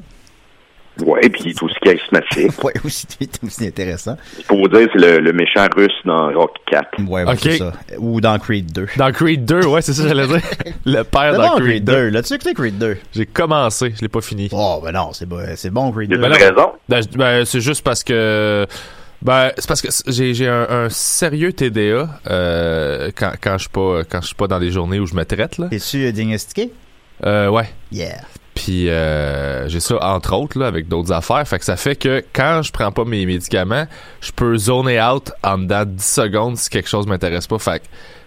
[1.04, 2.52] Ouais, puis il est aussi charismatique.
[2.64, 3.06] Ouais, aussi,
[3.44, 4.16] aussi intéressant.
[4.46, 6.88] Pour vous dire, c'est le, le méchant russe dans Rocky 4.
[7.06, 7.38] Ouais, ouais, Ok.
[7.42, 7.72] c'est ça.
[7.98, 8.86] Ou dans Creed 2.
[8.96, 10.40] Dans Creed 2, ouais, c'est ça que j'allais dire.
[10.84, 12.08] Le père dans bon, Creed 2.
[12.10, 12.96] Là, tu écouté Creed 2?
[13.14, 14.48] J'ai commencé, je l'ai pas fini.
[14.52, 16.24] Oh, ben non, c'est bon, c'est bon, Creed Il y 2.
[16.24, 16.72] a Ben raison.
[16.88, 18.66] Ben, ben, c'est juste parce que
[19.20, 23.68] ben c'est parce que j'ai j'ai un, un sérieux TDA euh, quand quand je suis
[23.68, 25.66] pas quand je suis pas dans les journées où je me traite là.
[25.68, 26.70] T'es-tu euh, diagnostiqué?
[27.24, 27.68] Euh, ouais.
[27.90, 28.20] Yeah.
[28.58, 32.24] Puis euh, j'ai ça entre autres là avec d'autres affaires, fait que ça fait que
[32.32, 33.86] quand je prends pas mes médicaments,
[34.20, 37.60] je peux zoner out en dedans de 10 secondes si quelque chose m'intéresse pas.
[37.60, 37.84] Fait que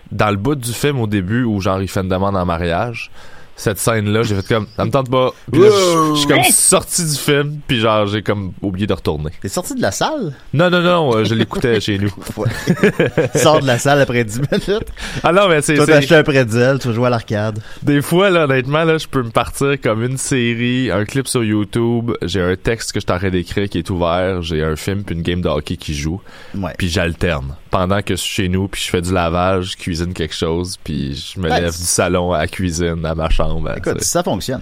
[0.10, 3.12] dans le bout du film au début où genre il fait une demande en mariage,
[3.56, 5.32] cette scène là, j'ai fait comme ça me tente pas.
[5.52, 8.94] Puis là, je je suis comme sorti du film, puis genre j'ai comme oublié de
[8.94, 9.32] retourner.
[9.42, 10.34] T'es sorti de la salle?
[10.54, 12.12] Non non non, euh, je l'écoutais chez nous.
[13.36, 14.88] Sors de la salle après 10 minutes.
[15.24, 17.60] Ah non, mais c'est Tu t'acheter un pretzel, tu vas jouer à l'arcade.
[17.84, 21.44] Des fois, là, honnêtement, là, je peux me partir comme une série, un clip sur
[21.44, 25.16] YouTube, j'ai un texte que je t'arrête d'écrire qui est ouvert, j'ai un film puis
[25.16, 26.22] une game de hockey qui joue,
[26.56, 26.74] Ouais.
[26.78, 27.56] puis j'alterne.
[27.72, 30.78] Pendant que je suis chez nous, puis je fais du lavage, je cuisine quelque chose,
[30.84, 33.72] puis je me Ouais, lève du salon à la cuisine, à ma chambre.
[33.78, 34.62] Écoute, ça fonctionne.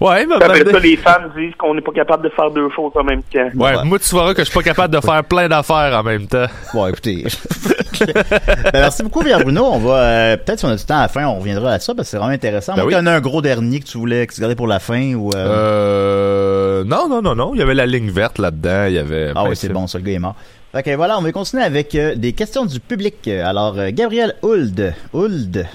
[0.00, 2.90] Ouais, mais Après ça, les femmes disent qu'on n'est pas capable de faire deux choses
[2.96, 3.48] en même temps.
[3.54, 3.84] Ouais, Ouais.
[3.84, 6.46] moi, tu verras que je suis pas capable de faire plein d'affaires en même temps.
[6.72, 7.24] Bon, écoutez.
[8.00, 9.64] ben, merci beaucoup, Pierre Bruno.
[9.64, 11.78] On va, euh, peut-être si on a du temps à la fin, on reviendra à
[11.78, 12.74] ça parce que c'est vraiment intéressant.
[12.74, 12.94] Ben Moi, oui.
[12.94, 15.30] t'en as un gros dernier que tu voulais, que tu gardais pour la fin ou,
[15.34, 18.98] euh, Euh, non, non, non, non, il y avait la ligne verte là-dedans, il y
[18.98, 19.30] avait...
[19.34, 20.34] Ah ben, oui, c'est bon, ça, le gars est mort.
[20.76, 23.28] Ok, voilà, on va continuer avec euh, des questions du public.
[23.28, 24.92] Alors, euh, Gabriel Hould.
[25.12, 25.66] Hould.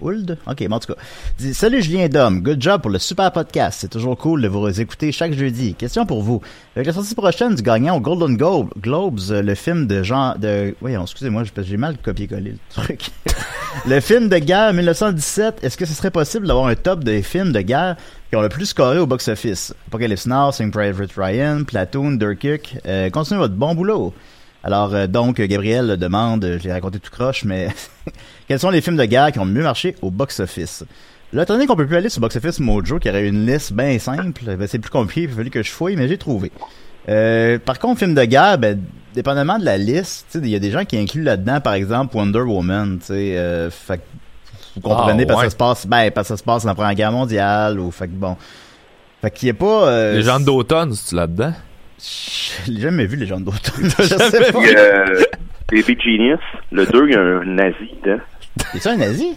[0.00, 0.38] Hould?
[0.46, 1.00] Ok, bon, en tout cas.
[1.52, 3.78] Salut Julien Dom, good job pour le super podcast.
[3.80, 5.74] C'est toujours cool de vous écouter chaque jeudi.
[5.74, 6.40] Question pour vous.
[6.76, 10.36] Avec la sortie prochaine du gagnant au Golden Globe, Globes, euh, le film de Jean...
[10.38, 13.10] de Voyons, excusez-moi, j'ai mal copié-collé le truc.
[13.88, 17.50] le film de guerre 1917, est-ce que ce serait possible d'avoir un top des films
[17.50, 17.96] de guerre
[18.30, 19.74] qui ont le plus scoré au box-office?
[19.88, 22.76] Apocalypse Now, Sing Private Ryan, Platoon, Dunkirk.
[22.86, 24.14] Euh, continuez votre bon boulot.
[24.66, 27.68] Alors, euh, donc, Gabriel demande, euh, je l'ai raconté tout croche, mais
[28.48, 30.82] quels sont les films de guerre qui ont le mieux marché au box-office?
[31.32, 33.72] Là, étant donné qu'on peut plus aller sur Box Office Mojo, qui aurait une liste
[33.72, 36.50] bien simple, ben, c'est plus compliqué, il a fallu que je fouille, mais j'ai trouvé.
[37.08, 38.80] Euh, par contre, film de guerre, ben,
[39.14, 42.40] dépendamment de la liste, il y a des gens qui incluent là-dedans, par exemple, Wonder
[42.40, 44.00] Woman, tu sais, euh, fait
[44.74, 45.50] vous comprenez Ah, parce que ouais.
[45.50, 47.92] ça se passe, ben, parce que ça se passe dans la Première Guerre mondiale, ou
[47.92, 48.36] fait que bon.
[49.22, 51.52] Fait qu'il y a pas, euh, Les gens d'automne, c'est là-dedans?
[51.98, 53.88] J'ai jamais vu les gens d'automne.
[53.98, 56.38] A Baby Genius,
[56.70, 58.22] le 2, il y a un nazi dedans.
[58.72, 59.34] C'est ça un nazi?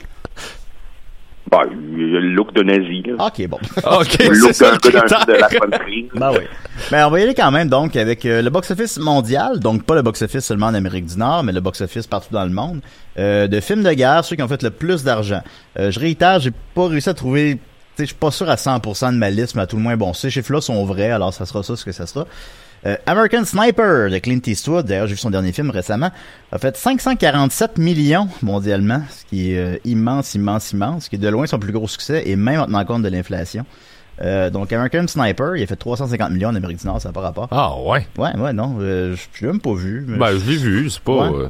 [1.50, 3.02] Bah, il y a le look de nazi.
[3.02, 3.26] Là.
[3.26, 3.58] Ok, bon.
[3.84, 6.08] Ok, le look d'un film de la country.
[6.14, 6.44] Ben oui.
[6.92, 9.96] Mais on va y aller quand même donc avec euh, le box-office mondial, donc pas
[9.96, 12.82] le box-office seulement en Amérique du Nord, mais le box-office partout dans le monde,
[13.18, 15.42] euh, de films de guerre, ceux qui ont fait le plus d'argent.
[15.80, 17.58] Euh, je réitère, j'ai pas réussi à trouver,
[18.04, 20.14] je suis pas sûr à 100% de ma liste, mais à tout le moins, bon,
[20.14, 22.26] ces chiffres-là sont vrais, alors ça sera ça ce que ça sera.
[22.86, 26.12] Euh, American Sniper de Clint Eastwood, d'ailleurs j'ai vu son dernier film récemment,
[26.52, 31.20] a fait 547 millions mondialement, ce qui est euh, immense, immense, immense, ce qui est
[31.20, 33.66] de loin son plus gros succès, et même en tenant compte de l'inflation.
[34.22, 37.14] Euh, donc American Sniper, il a fait 350 millions en Amérique du Nord, ça n'a
[37.14, 37.48] pas rapport.
[37.52, 38.08] Ah ouais.
[38.18, 40.06] Ouais, ouais, non, je l'ai même pas vu.
[40.08, 41.30] mais Ben, je l'ai vu, c'est pas.
[41.32, 41.48] Ouais.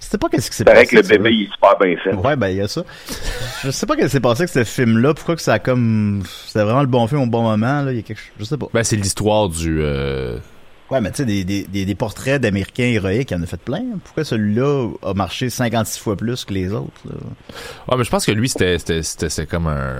[0.00, 0.96] Euh, C'était pas qu'est-ce qui s'est C'est vrai passé.
[0.96, 2.14] que le bébé, il est super bien fait.
[2.14, 2.82] Ouais, ben il y a ça.
[3.62, 5.14] Je sais pas qu'est-ce qui s'est passé avec ce film-là.
[5.14, 7.92] Pourquoi que ça a comme, c'était vraiment le bon film au bon moment là.
[7.92, 8.66] Il y a quelque chose, je sais pas.
[8.72, 9.80] Ben, c'est l'histoire du.
[9.82, 10.38] euh,
[10.90, 13.46] Ouais, mais tu sais des, des, des, des portraits d'Américains héroïques, il y en a
[13.46, 13.82] fait plein.
[14.02, 17.14] Pourquoi celui-là a marché 56 fois plus que les autres là?
[17.88, 19.98] Ouais, mais je pense que lui, c'était, c'était, c'était, c'est comme un.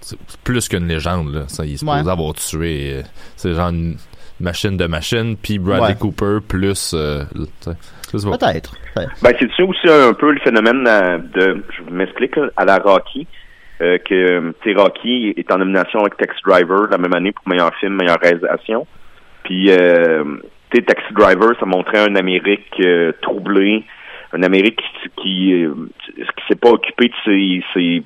[0.00, 1.44] C'est plus qu'une légende, là.
[1.48, 2.10] Ça, il est supposé Ouais.
[2.10, 2.92] avoir tué.
[2.94, 3.02] euh,
[3.36, 3.96] C'est genre une
[4.40, 5.94] machine de machine, puis Bradley Ouais.
[5.94, 6.92] Cooper, plus.
[6.94, 7.24] euh,
[8.12, 8.74] Peut-être.
[8.96, 13.26] Ben, c'est ça aussi un peu le phénomène euh, de, je m'explique, à la Rocky,
[13.80, 17.94] euh, que, Rocky est en nomination avec Taxi Driver la même année pour meilleur film,
[17.94, 18.86] meilleure réalisation.
[19.44, 20.24] Puis, euh,
[20.80, 23.84] Taxi Driver, ça montrait une Amérique euh, troublée,
[24.34, 25.74] une Amérique qui, qui, euh,
[26.06, 28.02] qui s'est pas occupée de ses, ses,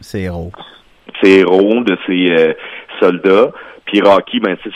[0.00, 0.52] C'est héros.
[1.22, 2.52] ses héros, de ses euh,
[3.00, 3.50] soldats.
[3.86, 4.70] Puis Rocky, ben c'est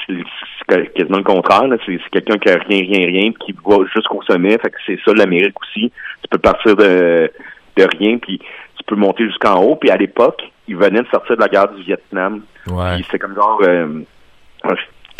[0.68, 1.66] c'est- c'est quasiment le contraire.
[1.66, 1.76] là.
[1.86, 4.58] C'est c'est quelqu'un qui a rien, rien, rien, puis qui va jusqu'au sommet.
[4.58, 5.90] Fait que c'est ça l'Amérique aussi.
[6.22, 7.30] Tu peux partir de,
[7.76, 9.76] de rien, puis tu peux monter jusqu'en haut.
[9.76, 12.42] Puis à l'époque, il venait de sortir de la guerre du Vietnam.
[12.68, 12.98] Ouais.
[13.04, 14.02] C'était comme genre euh,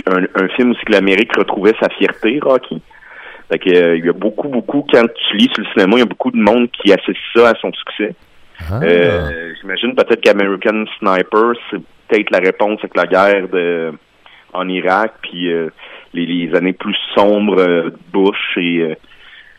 [0.06, 2.80] un, un, film aussi que l'Amérique retrouvait sa fierté, Rocky.
[3.50, 6.00] Fait que, euh, il y a beaucoup, beaucoup, quand tu lis sur le cinéma, il
[6.00, 8.14] y a beaucoup de monde qui associe ça à son succès.
[8.70, 8.80] Ah.
[8.82, 13.92] Euh, J'imagine peut-être qu'American Sniper, c'est peut-être la réponse avec la guerre de,
[14.52, 15.68] en Irak, puis euh,
[16.14, 18.94] les, les années plus sombres euh, de Bush, et euh,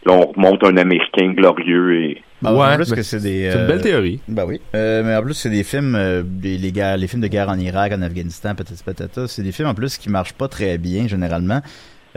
[0.05, 2.01] là, on remonte un Américain glorieux.
[2.03, 3.49] et Ben, Ouais, en plus que c'est des.
[3.51, 4.19] c'est une euh, belle théorie.
[4.27, 4.59] Ben oui.
[4.75, 7.49] Euh, mais en plus, c'est des films, euh, des- les, guerres- les films de guerre
[7.49, 9.27] en Irak, en Afghanistan, peut-être patata.
[9.27, 11.61] C'est des films en plus qui marchent pas très bien généralement.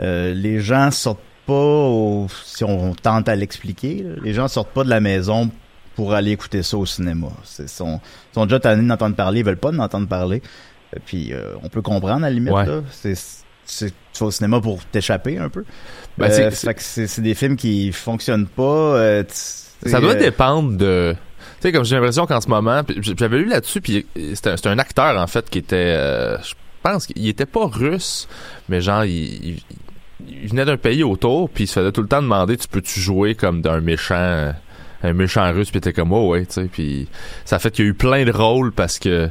[0.01, 4.83] Euh, les gens sortent pas, au- si on tente à l'expliquer, les gens sortent pas
[4.83, 5.51] de la maison
[5.95, 7.27] pour aller écouter ça au cinéma.
[7.43, 7.99] C'est sont,
[8.31, 10.41] sont déjà tannés d'entendre parler, ils veulent pas d'entendre parler.
[11.05, 12.53] Puis euh, on peut comprendre à la limite.
[12.53, 12.65] Ouais.
[12.65, 12.81] là.
[12.91, 13.15] C'est
[13.65, 15.63] c'est tu vas au cinéma pour t'échapper un peu.
[16.17, 18.63] Ben, Euh, c'est- des films qui fonctionnent pas.
[18.63, 19.23] euh,
[19.85, 21.15] Ça doit dépendre de.
[21.61, 22.83] Tu sais, comme j'ai l'impression qu'en ce moment,
[23.17, 25.95] j'avais lu là-dessus, puis c'était un, c'était un acteur en fait qui était,
[26.43, 26.53] je
[26.83, 28.27] pense qu'il était pas russe,
[28.69, 29.59] mais genre il, il-
[30.29, 32.99] il venait d'un pays autour, puis il se faisait tout le temps demander, tu peux-tu
[32.99, 34.53] jouer comme d'un méchant,
[35.03, 37.07] un méchant russe, puis était comme oh ouais, tu sais, puis
[37.45, 39.29] ça fait qu'il y a eu plein de rôles parce que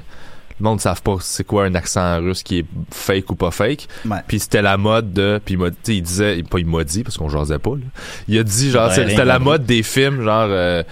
[0.62, 3.50] le monde ne savent pas c'est quoi un accent russe qui est fake ou pas
[3.50, 3.88] fake.
[4.08, 4.18] Ouais.
[4.28, 6.84] Puis c'était la mode de puis il m'a- tu sais, il disait pas il m'a
[6.84, 7.82] dit parce qu'on jasait pas là.
[8.28, 10.84] Il a dit genre Ouais, c'était la mode des films genre euh,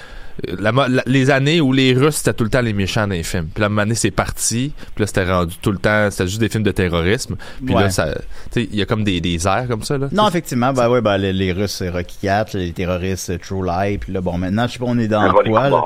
[0.59, 3.23] la, la- les années où les Russes c'était tout le temps les méchants dans les
[3.23, 3.49] films.
[3.55, 4.73] Puis à un moment donné, c'est parti.
[4.95, 7.37] Puis là, c'était rendu tout le temps, c'était juste des films de terrorisme.
[7.65, 7.83] Puis Ouais.
[7.83, 8.07] là, ça,
[8.53, 10.09] tu sais, il y a comme des, des airs comme ça là.
[10.13, 13.65] Non, effectivement, bah ouais, bah les, les Russes c'est Rocky 4, les terroristes c'est True
[13.65, 15.83] Lie, puis là bon maintenant je sais pas on est dans Harold quoi là?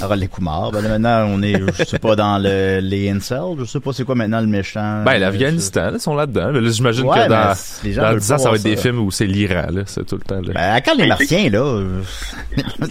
[0.00, 0.70] Harold les Kumar.
[0.70, 3.92] Ben là, maintenant on est je sais pas dans le les incels, je sais pas
[3.92, 5.02] c'est quoi maintenant le méchant.
[5.04, 6.50] Ben, euh, l'Afghanistan, ils sont là-dedans.
[6.52, 8.62] Mais là, j'imagine Ouais, que dans, les gens dans veulent 10 ans, ça va être
[8.62, 9.82] des films où c'est l'Iran, là.
[9.86, 10.52] C'est tout le temps, là.
[10.54, 11.58] Ben quand les Mais martiens là.
[11.58, 12.00] euh,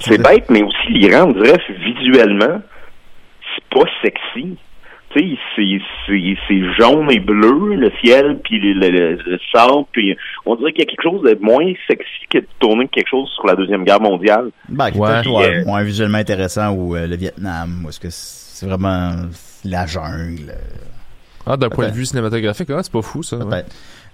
[0.03, 2.61] C'est bête, mais aussi on dirait, visuellement,
[3.55, 4.57] c'est pas sexy.
[5.15, 5.79] Tu sais,
[6.47, 10.15] c'est- jaune et bleu, le ciel, puis le, le, le- le sable, puis
[10.45, 13.29] on dirait qu'il y a quelque chose de moins sexy que de tourner quelque chose
[13.35, 14.49] sur la Deuxième Guerre mondiale.
[14.67, 15.25] Ben, Ouais.
[15.27, 19.11] ouais, euh, moins visuellement intéressant ou euh, le Vietnam, ou est-ce que c'est vraiment
[19.63, 20.49] la jungle.
[20.49, 23.37] euh, Ah, d'un point de vue cinématographique, ah, c'est pas fou, ça.
[23.37, 23.63] ouais.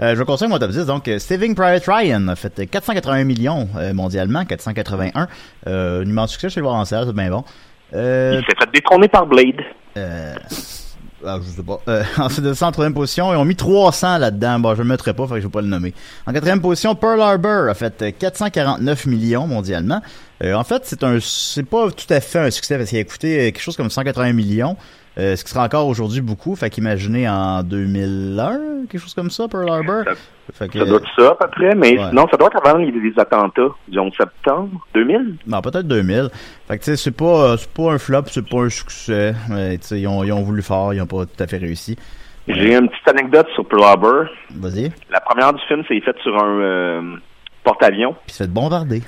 [0.01, 0.85] Euh, je vais continuer mon top 10.
[0.85, 5.27] Donc, euh, Saving Private Ryan a fait 481 millions euh, mondialement, 481.
[5.67, 7.43] Euh, un immense succès chez le voir en salle, c'est bien bon.
[7.93, 9.61] Euh, Il s'est fait détrôner par Blade.
[9.97, 10.33] euh,
[11.25, 11.79] ah, je sais pas.
[11.87, 14.59] Euh, ensuite de ça, en troisième position, ils ont mis 300 là-dedans.
[14.59, 15.93] Bon, je le mettrai pas, fait que je vais pas le nommer.
[16.25, 20.01] En quatrième position, Pearl Harbor a fait euh, 449 millions mondialement.
[20.43, 23.03] Euh, en fait, c'est un, c'est pas tout à fait un succès parce qu'il a
[23.05, 24.75] coûté quelque chose comme 180 millions.
[25.19, 26.55] Euh, ce qui sera encore aujourd'hui beaucoup.
[26.55, 30.03] Fait qu'imaginez en 2001, quelque chose comme ça, Pearl Harbor.
[30.05, 30.11] Ça-
[30.53, 32.09] Fait que, Ça doit être ça, à peu près, mais Ouais.
[32.09, 35.37] sinon, ça doit être avant les, les attentats du 11 septembre 2000.
[35.47, 36.29] Non, peut-être 2000.
[36.67, 39.33] Fait que tu sais, c'est pas, euh, c'est pas un flop, c'est pas un succès.
[39.49, 41.57] Mais tu sais, ils ont, ils ont voulu faire, ils ont pas tout à fait
[41.57, 41.95] réussi.
[42.47, 44.25] J'ai une petite anecdote sur Pearl Harbor.
[44.55, 44.91] Vas-y.
[45.11, 47.01] La première du film, c'est fait sur un euh,
[47.63, 48.15] porte-avions.
[48.25, 49.01] Puis se fait bombarder.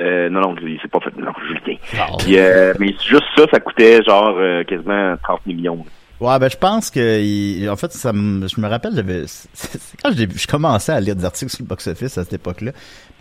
[0.00, 1.16] Euh, non, non, il s'est pas fait.
[1.16, 1.78] Non, Julien.
[2.18, 5.84] Puis, euh, mais juste ça, ça coûtait genre euh, quasiment 30 millions.
[6.20, 9.96] Ouais, ben je pense que en fait ça me- je me rappelle j'avais c'est- c'est
[10.02, 12.72] quand je commençais à lire des articles sur le box office à cette époque-là.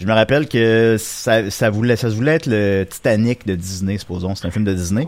[0.01, 4.35] Je me rappelle que ça ça voulait ça voulait être le Titanic de Disney supposons,
[4.35, 5.05] c'est un film de Disney.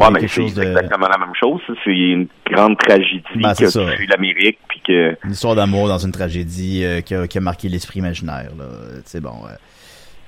[0.00, 1.60] Ouais, mais c'est de exactement la même chose.
[1.84, 5.98] C'est une grande tragédie Ben, qui a c'est l'Amérique, puis que une histoire d'amour dans
[5.98, 8.64] une tragédie euh, qui, a, qui a marqué l'esprit imaginaire là,
[9.04, 9.30] c'est bon.
[9.44, 9.56] ouais.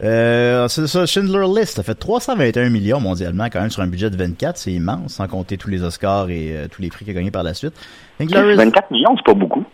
[0.02, 4.08] Euh, c'est ça, Schindler List a fait 321 millions mondialement, quand même sur un budget
[4.10, 7.12] de 24, c'est immense, sans compter tous les Oscars et euh, tous les prix qu'il
[7.12, 7.74] a gagnés par la suite.
[8.18, 9.64] Inglourious- 24 millions, c'est pas beaucoup.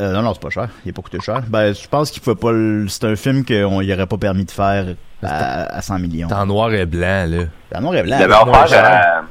[0.00, 0.68] Euh, non, non, c'est pas cher.
[0.84, 1.42] Il est pas coûté cher.
[1.48, 2.86] Ben, je pense qu'il faut pas le...
[2.88, 4.86] C'est un film qu'on y aurait pas permis de faire
[5.22, 6.28] à, à 100 millions.
[6.28, 7.44] C'est en noir et blanc, là.
[7.70, 8.16] C'est en noir et blanc.
[8.18, 9.22] Il avait offert à,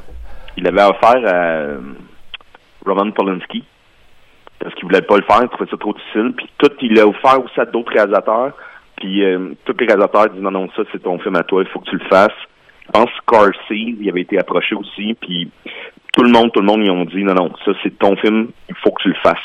[0.57, 1.79] il avait offert à euh,
[2.85, 3.63] Roman Polanski
[4.59, 6.33] parce qu'il voulait pas le faire, il trouvait ça trop difficile.
[6.37, 8.51] Puis tout, il l'a offert aussi à d'autres réalisateurs.
[9.01, 11.67] Puis euh, tous les réalisateurs disent non, non, ça c'est ton film à toi, il
[11.69, 12.29] faut que tu le fasses.
[12.85, 15.15] Je pense que Scorsese, il avait été approché aussi.
[15.19, 15.49] Puis
[16.13, 18.49] tout le monde, tout le monde, ils ont dit non, non, ça c'est ton film,
[18.69, 19.37] il faut que tu le fasses.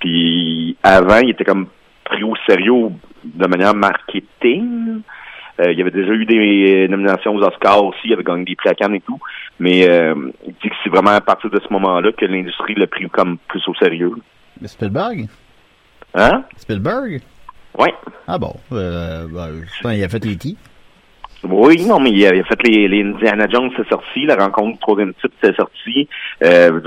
[0.00, 1.68] Puis avant, il était comme
[2.02, 2.88] pris au sérieux
[3.22, 5.02] de manière marketing.
[5.60, 8.56] Euh, il y avait déjà eu des nominations aux Oscars aussi, il avait gagné des
[8.56, 9.20] prix à Cannes et tout.
[9.60, 10.14] Mais euh,
[10.48, 13.38] il dit que c'est vraiment à partir de ce moment-là que l'industrie l'a pris comme
[13.46, 14.14] plus au sérieux.
[14.60, 15.28] Mais Spielberg?
[16.14, 16.42] Hein?
[16.56, 17.20] Spielberg?
[17.80, 17.94] Ouais.
[18.26, 18.54] Ah bon.
[18.72, 19.26] Euh,
[19.82, 20.56] ben, il a fait E.T.
[21.44, 24.36] Oui, non, mais il a, il a fait les, les Indiana Jones, c'est sorti, la
[24.36, 26.06] rencontre du troisième type, c'est sorti.
[26.44, 26.80] Euh,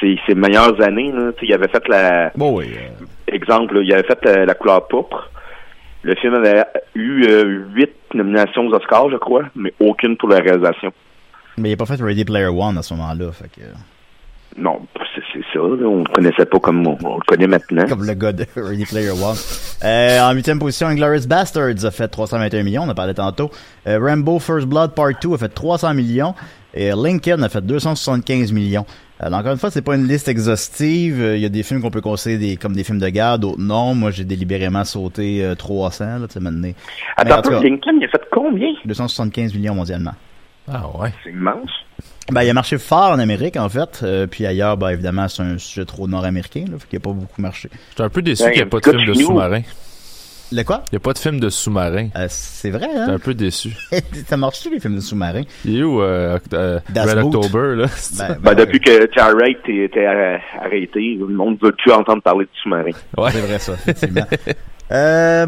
[0.00, 1.32] c'est ses meilleures années, là.
[1.42, 2.30] Il avait fait la...
[2.36, 2.66] Bon, oui.
[3.26, 5.30] Exemple, là, il avait fait la, la couleur pourpre.
[6.02, 6.62] Le film avait
[6.94, 10.92] eu euh, huit nominations aux Oscars, je crois, mais aucune pour la réalisation.
[11.58, 13.62] Mais il a pas fait Ready Player One à ce moment-là, fait que...
[14.56, 14.80] Non,
[15.14, 15.86] c'est ça, là.
[15.88, 17.86] On le connaissait pas comme on, on le connaît maintenant.
[17.88, 19.36] Comme le gars de Ready Player One.
[19.82, 23.50] Euh, en huitième position, Inglourious Bastards a fait 321 millions, on en parlait tantôt.
[23.86, 26.34] Euh, Rambo First Blood Part 2 a fait 300 millions.
[26.76, 28.84] Et Lincoln a fait 275 millions.
[29.20, 31.20] Alors, encore une fois, c'est pas une liste exhaustive.
[31.22, 33.38] Euh, Il y a des films qu'on peut considérer des, comme des films de guerre,
[33.38, 33.94] d'autres non.
[33.94, 36.60] Moi, j'ai délibérément sauté euh, 300, là, tu sais, maintenant.
[36.62, 36.74] Mais
[37.16, 38.68] Attends en un tout peu, cas, Lincoln, il a fait combien?
[38.84, 40.14] 275 millions mondialement.
[40.68, 41.12] Ah ouais.
[41.22, 41.70] C'est immense.
[42.32, 44.00] Ben, il a marché fort en Amérique, en fait.
[44.02, 47.12] Euh, puis ailleurs, ben, évidemment, c'est un sujet trop nord-américain, là, fait qu'il a pas
[47.12, 47.68] beaucoup marché.
[47.90, 49.60] J'étais un peu déçu Ben, qu'il n'y ait pas de film de sous-marin.
[50.52, 50.82] Le quoi?
[50.92, 52.08] Il n'y a pas de film de sous-marin.
[52.16, 53.14] Euh, c'est vrai, J'étais hein?
[53.14, 53.70] un peu déçu.
[54.26, 55.42] Ça marche les films de sous-marins?
[55.64, 57.34] Il est où euh, euh, Red Boot.
[57.34, 57.86] October, là?
[58.18, 62.22] Ben, Ben, depuis que Jarrett était, était arr- arrêté, le monde ne veut plus entendre
[62.22, 62.90] parler de sous-marin.
[63.18, 63.30] Ouais.
[63.32, 64.26] C'est vrai, ça, effectivement.
[64.92, 65.46] euh,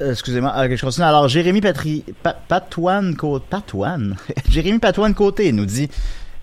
[0.00, 1.04] excusez-moi, ah, je continue.
[1.06, 4.16] Alors, Jérémy Patri, Pa- Patoine Côté, Patoine?
[4.50, 5.88] Jérémy Patoine Côté nous dit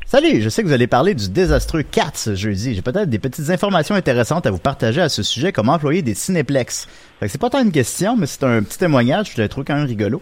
[0.05, 2.75] Salut, je sais que vous allez parler du désastreux Cats ce jeudi.
[2.75, 6.13] J'ai peut-être des petites informations intéressantes à vous partager à ce sujet, comment employer des
[6.13, 6.87] cinéplex.
[7.19, 9.75] Fait c'est pas tant une question, mais c'est un petit témoignage, je le trouve quand
[9.75, 10.21] même rigolo.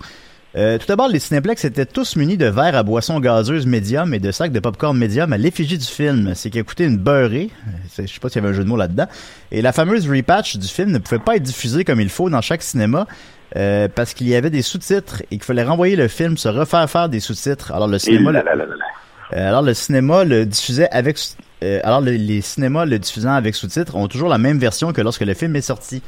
[0.58, 4.20] Euh, tout d'abord, les cinéplex étaient tous munis de verres à boissons gazeuses médium et
[4.20, 6.34] de sacs de popcorn médium à l'effigie du film.
[6.36, 7.50] C'est qui a coûté une beurrée.
[7.98, 9.08] Je sais pas s'il y avait un jeu de mots là-dedans.
[9.52, 12.42] Et la fameuse repatch du film ne pouvait pas être diffusée comme il faut dans
[12.42, 13.08] chaque cinéma.
[13.58, 16.90] euh, parce qu'il y avait des sous-titres et qu'il fallait renvoyer le film, se refaire
[16.90, 17.72] faire des sous-titres.
[17.74, 18.66] Alors le cinéma, là, là, là.
[19.34, 21.18] euh, alors le cinéma le diffusait avec
[21.64, 25.02] euh, alors le- les cinémas le diffusant avec sous-titres ont toujours la même version que
[25.02, 26.02] lorsque le film est sorti.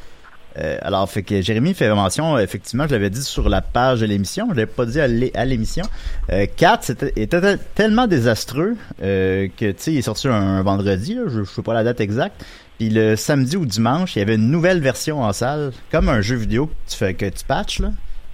[0.60, 4.06] Euh, alors fait que Jérémy fait mention effectivement, je l'avais dit sur la page de
[4.06, 5.84] l'émission, je l'avais pas dit à l'é- à l'émission.
[6.32, 10.34] Euh, 4 c'était était tel- tellement désastreux euh, que tu sais il est sorti un,
[10.34, 12.46] un vendredi là, je, je sais pas la date exacte.
[12.78, 16.22] Puis le samedi ou dimanche, il y avait une nouvelle version en salle, comme un
[16.22, 17.90] jeu vidéo que tu fais que tu patches là.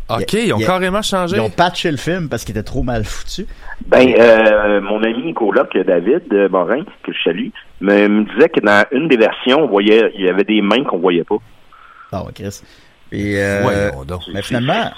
[0.10, 1.38] Ok, Il ils ont il y a- carrément changé.
[1.38, 3.46] Ils ont patché le film parce qu'il était trop mal foutu.
[3.86, 8.84] Ben, euh, mon ami coloc David Morin, que je salue, me, me disait que dans
[8.92, 11.38] une des versions, on voyait, il y avait des mains qu'on voyait pas.
[12.12, 12.62] Ah ouais, Chris.
[13.12, 14.22] Et euh, donc.
[14.34, 14.92] mais finalement,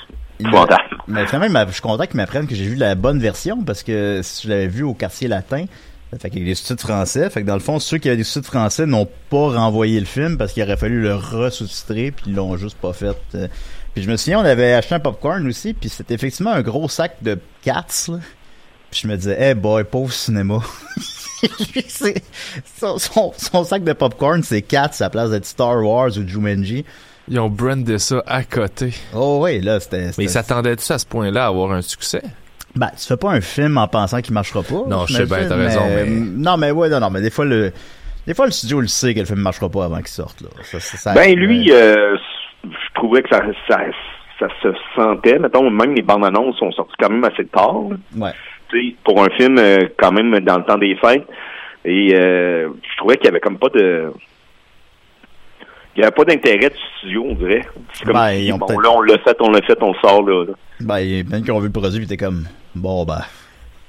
[1.08, 4.22] mais finalement, je suis content qu'il m'apprenne que j'ai vu la bonne version parce que
[4.24, 5.66] si je l'avais vu au quartier latin,
[6.12, 7.30] ça fait qu'il y a des sous-titres français.
[7.30, 10.06] Fait que dans le fond, ceux qui avaient des sous-titres français n'ont pas renvoyé le
[10.06, 13.16] film parce qu'il aurait fallu le re-sous-titrer puis ils l'ont juste pas fait.
[13.36, 13.48] Euh,
[13.94, 16.90] Puis je me souviens, on avait acheté un popcorn aussi puis c'était effectivement un gros
[16.90, 17.86] sac de cats.
[18.10, 18.18] Là.
[18.90, 20.60] Puis je me disais, hey boy, pauvre cinéma.
[22.78, 26.28] Son, son, son sac de popcorn, c'est Cats à la place d'être Star Wars ou
[26.28, 26.86] Jumanji.
[27.28, 28.94] Ils ont brandé ça à côté.
[29.16, 30.08] Oh oui, là, c'était...
[30.18, 32.22] Mais ils s'attendaient-tu à ce point-là à avoir un succès?
[32.76, 34.84] Ben, tu fais pas un film en pensant qu'il marchera pas.
[34.88, 37.46] Non, je sais bien, t'as raison, mais- Non, mais ouais, non, non, mais des fois,
[37.46, 37.72] le...
[38.28, 40.50] Des fois, le studio le sait que le film marchera pas avant qu'il sorte, là.
[40.64, 42.16] Ça, ça- ça- Ben, lui, euh,
[42.64, 43.78] je trouvais que ça, ça,
[44.40, 45.40] ça se sentait.
[45.40, 47.76] Mettons, même les bandes annonces sont sorties quand même assez tard.
[47.90, 47.98] là.
[48.26, 48.32] Ouais.
[48.72, 51.26] Tu pour un film euh, quand même dans le temps des fêtes.
[51.86, 54.12] Et euh, je trouvais qu'il y avait comme pas de.
[55.96, 57.66] il n'y avait pas d'intérêt du studio, on dirait.
[57.94, 60.46] C'est comme Ben, si, bon, là, on l'a fait, on l'a fait, on sort, là.
[60.46, 60.54] là.
[60.80, 62.46] Ben, plein qui ont vu le produit, t'es comme,
[62.76, 63.22] bon, ben,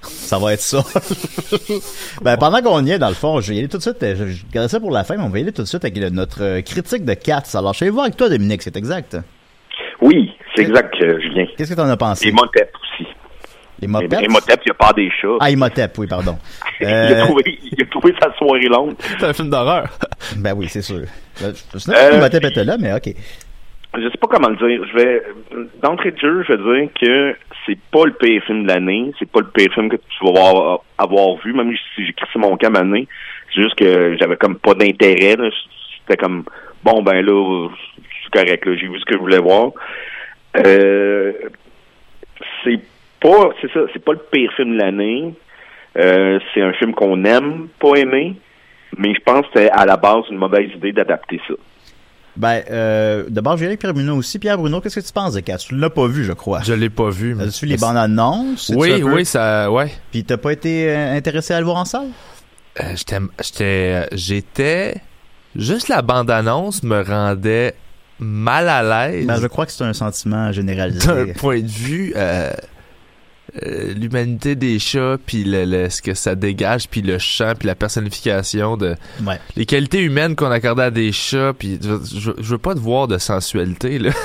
[0.01, 0.79] ça va être ça.
[2.23, 4.03] ben, pendant qu'on y est, dans le fond, je vais y aller tout de suite,
[4.03, 5.67] euh, je, je gardais ça pour la fin, mais on va y aller tout de
[5.69, 7.43] suite avec le- notre critique de Cats.
[7.55, 9.17] Alors, je vais voir avec toi, Dominique, c'est exact.
[10.01, 11.47] Oui, c'est exact, Julien.
[11.57, 12.29] Qu'est-ce que t'en as pensé?
[12.29, 13.07] Et Motep aussi.
[13.83, 15.37] Et Motep, il a peur des chats.
[15.41, 16.39] Ah, Imhotep, oui, pardon.
[16.81, 18.95] il, a Euh, trouvé, il a trouvé sa soirée longue.
[19.19, 19.89] C'est un film d'horreur.
[20.37, 21.03] ben oui, c'est sûr.
[21.37, 23.15] Je sais pas Euh, si Imhotep était là, mais ok.
[23.95, 24.87] Je sais pas comment le dire.
[24.91, 25.23] Je vais
[25.83, 29.13] d'entrée de jeu, je vais dire que c'est pas le pire film de l'année.
[29.19, 32.39] C'est pas le pire film que tu vas avoir, avoir vu, même si j'ai crissé
[32.39, 33.07] mon camp année.
[33.55, 35.37] C'est juste que j'avais comme pas d'intérêt.
[36.01, 36.45] C'était comme
[36.83, 37.69] bon ben là,
[38.25, 38.65] c'est correct.
[38.65, 38.77] là.
[38.77, 39.73] J'ai vu ce que je voulais voir.
[40.57, 41.33] Euh,
[42.65, 42.81] c'est
[43.23, 45.35] pas, c'est ça, c'est pas le pire film de l'année.
[45.99, 48.35] Euh, c'est un film qu'on aime, pas aimer,
[48.99, 51.55] mais je pense que c'était à la base une mauvaise idée d'adapter ça.
[52.35, 54.39] Ben, euh, d'abord, je vais aller avec Pierre Bruno aussi.
[54.39, 55.59] Pierre Bruno, qu'est-ce que tu penses de Cats?
[55.59, 56.61] Tu l'as pas vu, je crois.
[56.65, 57.35] Je l'ai pas vu.
[57.35, 58.73] mais- As-tu les bandes annonces?
[58.75, 59.93] Oui, un peu- oui, ça, ouais.
[60.11, 62.09] Puis t'as pas été euh, intéressé à le voir en salle?
[62.81, 64.95] Euh, j'étais, j'étais, j'étais,
[65.55, 67.75] juste la bande-annonce me rendait
[68.19, 69.27] mal à l'aise.
[69.27, 71.07] Ben, je crois que c'est un sentiment généralisé.
[71.07, 72.51] d'un point de vue euh,
[73.67, 77.67] euh, l'humanité des chats puis le, le- ce que ça dégage puis le chant puis
[77.67, 78.95] la personnification de
[79.27, 79.39] Ouais.
[79.57, 82.79] les qualités humaines qu'on accordait à des chats puis je, je, je veux pas te
[82.81, 84.11] voir de sensualité là.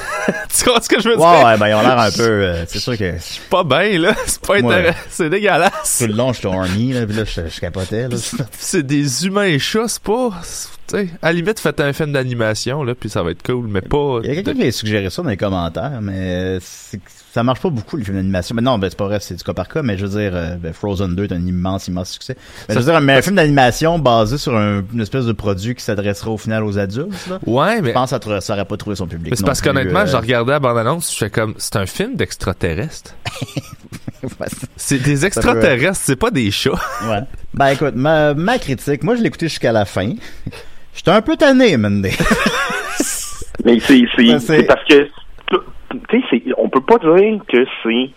[0.58, 1.46] Tu comprends ce que je veux Ouais, dire?
[1.46, 4.14] ouais, ben, ils ont l'air un peu, euh, c'est sûr que c'est pas bien là.
[4.26, 5.98] C'est pas intéressant c'est dégueulasse.
[6.00, 8.16] Tout le long, j'étais horny, là, puis là, je, je capotais, là.
[8.58, 11.92] c'est des humains et chats c'est pas c'est- tu sais à la limite faites un
[11.92, 14.68] film d'animation là puis ça va être cool mais pas Il y a quelqu'un qui
[14.68, 17.00] a suggéré ça dans les commentaires, mais c'est-
[17.38, 18.56] ça marche pas beaucoup, les films d'animation.
[18.56, 20.32] Mais non, ben, c'est pas vrai, c'est du cas par cas, mais je veux dire,
[20.34, 22.36] euh, ben, Frozen 2 est un immense, immense succès.
[22.68, 25.76] Mais je veux dire, mais un film d'animation basé sur un- une espèce de produit
[25.76, 27.40] qui s'adressera au final aux adultes, là.
[27.46, 29.32] ouais mais Je pense que ça, ça aurait pas trouvé son public.
[29.32, 32.16] mais c'est parce qu'honnêtement, euh, je regardais la bande-annonce, je fais comme, c'est un film
[32.16, 33.14] d'extraterrestres.
[34.76, 36.72] C'est des extraterrestres, c'est pas des chats.
[37.08, 37.22] Ouais.
[37.54, 40.14] Ben écoute, ma, ma critique, moi je l'ai écouté jusqu'à la fin.
[40.94, 42.10] J'étais un peu tanné, Mendy.
[43.64, 45.08] Mais c'est c'est Ben, c'est- c'est parce que
[46.10, 48.10] tu sais c'est on peut pas dire que c'est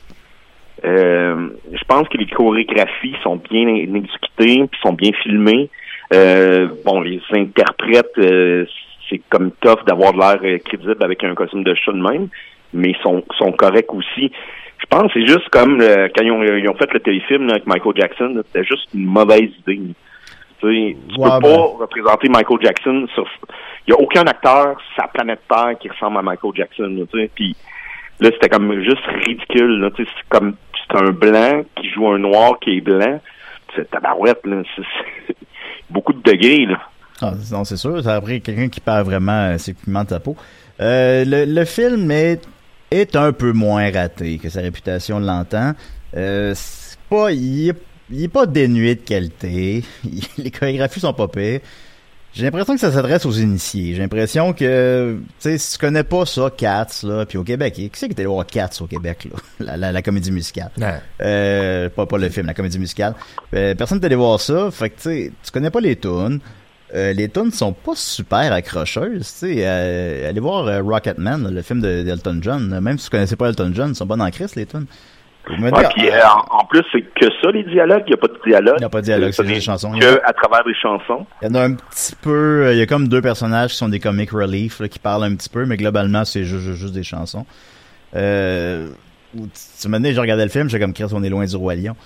[0.84, 5.68] euh, je pense que les chorégraphies sont bien exécutées puis sont bien filmées.
[6.12, 8.64] Euh, bon, les interprètes euh,
[9.08, 12.28] c'est comme tough d'avoir de l'air euh, crédible avec un costume de chat de même,
[12.72, 14.32] mais ils sont sont corrects aussi.
[14.78, 17.46] Je pense que c'est juste comme euh, quand ils ont, ils ont fait le téléfilm
[17.46, 19.80] là, avec Michael Jackson, c'était juste une mauvaise idée.
[20.60, 23.26] Tu, sais, tu Ouais, peux ben- pas représenter Michael Jackson sur.
[23.86, 27.06] Il y a aucun acteur sur sa planète Terre qui ressemble à Michael Jackson.
[27.12, 27.56] là, puis
[28.20, 29.90] là, c'était comme juste ridicule.
[29.96, 33.20] C'est comme c'est un blanc qui joue un noir qui est blanc.
[33.74, 34.44] C'est tabarouette.
[34.44, 35.36] Là, c'est,
[35.90, 36.66] beaucoup de degrés.
[36.66, 36.80] Là.
[37.22, 40.08] Ah, non, c'est sûr, ça a pris quelqu'un qui perd vraiment euh, ses pigments de
[40.08, 40.36] sa peau.
[40.80, 42.48] Euh, le, le film est,
[42.90, 45.72] est un peu moins raté que sa réputation l'entend.
[46.16, 49.84] Euh, c'est pas, il est, pas dénué de qualité.
[50.38, 51.60] Les chorégraphies sont pas pires.
[52.32, 53.94] J'ai l'impression que ça s'adresse aux initiés.
[53.94, 57.74] J'ai l'impression que, tu sais, si tu connais pas ça, Cats, là, puis au Québec,
[57.74, 59.38] qui c'est qui était allé voir Cats au Québec, là?
[59.66, 60.70] La, la, la comédie musicale.
[61.22, 63.14] Euh, pas, pas le film, la comédie musicale.
[63.54, 64.70] Euh, personne allé voir ça.
[64.70, 66.38] Fait que, tu sais, tu connais pas les tunes.
[66.94, 69.54] Euh, les tunes sont pas super accrocheuses, tu sais.
[69.58, 72.80] Euh, allez voir euh, Rocketman, le film de- d'Elton John.
[72.80, 74.86] Même si tu connaissais pas Elton John, ils sont bonnes en crise, les tunes.
[75.48, 78.02] Ouais, puis, ah, euh, en, en plus, c'est que ça, les dialogues.
[78.06, 78.76] Il n'y a pas de dialogue.
[78.78, 79.92] Il y a pas de dialogue, c'est des chansons.
[79.92, 81.26] Que à travers des chansons.
[81.42, 83.76] Il y en a un petit peu, euh, il y a comme deux personnages qui
[83.76, 87.02] sont des comic relief, là, qui parlent un petit peu, mais globalement, c'est juste, des
[87.02, 87.46] chansons.
[88.14, 88.88] Euh,
[89.80, 91.74] tu m'as dit, je regardais le film, j'ai comme, Chris, on est loin du Roi
[91.74, 91.96] Lion.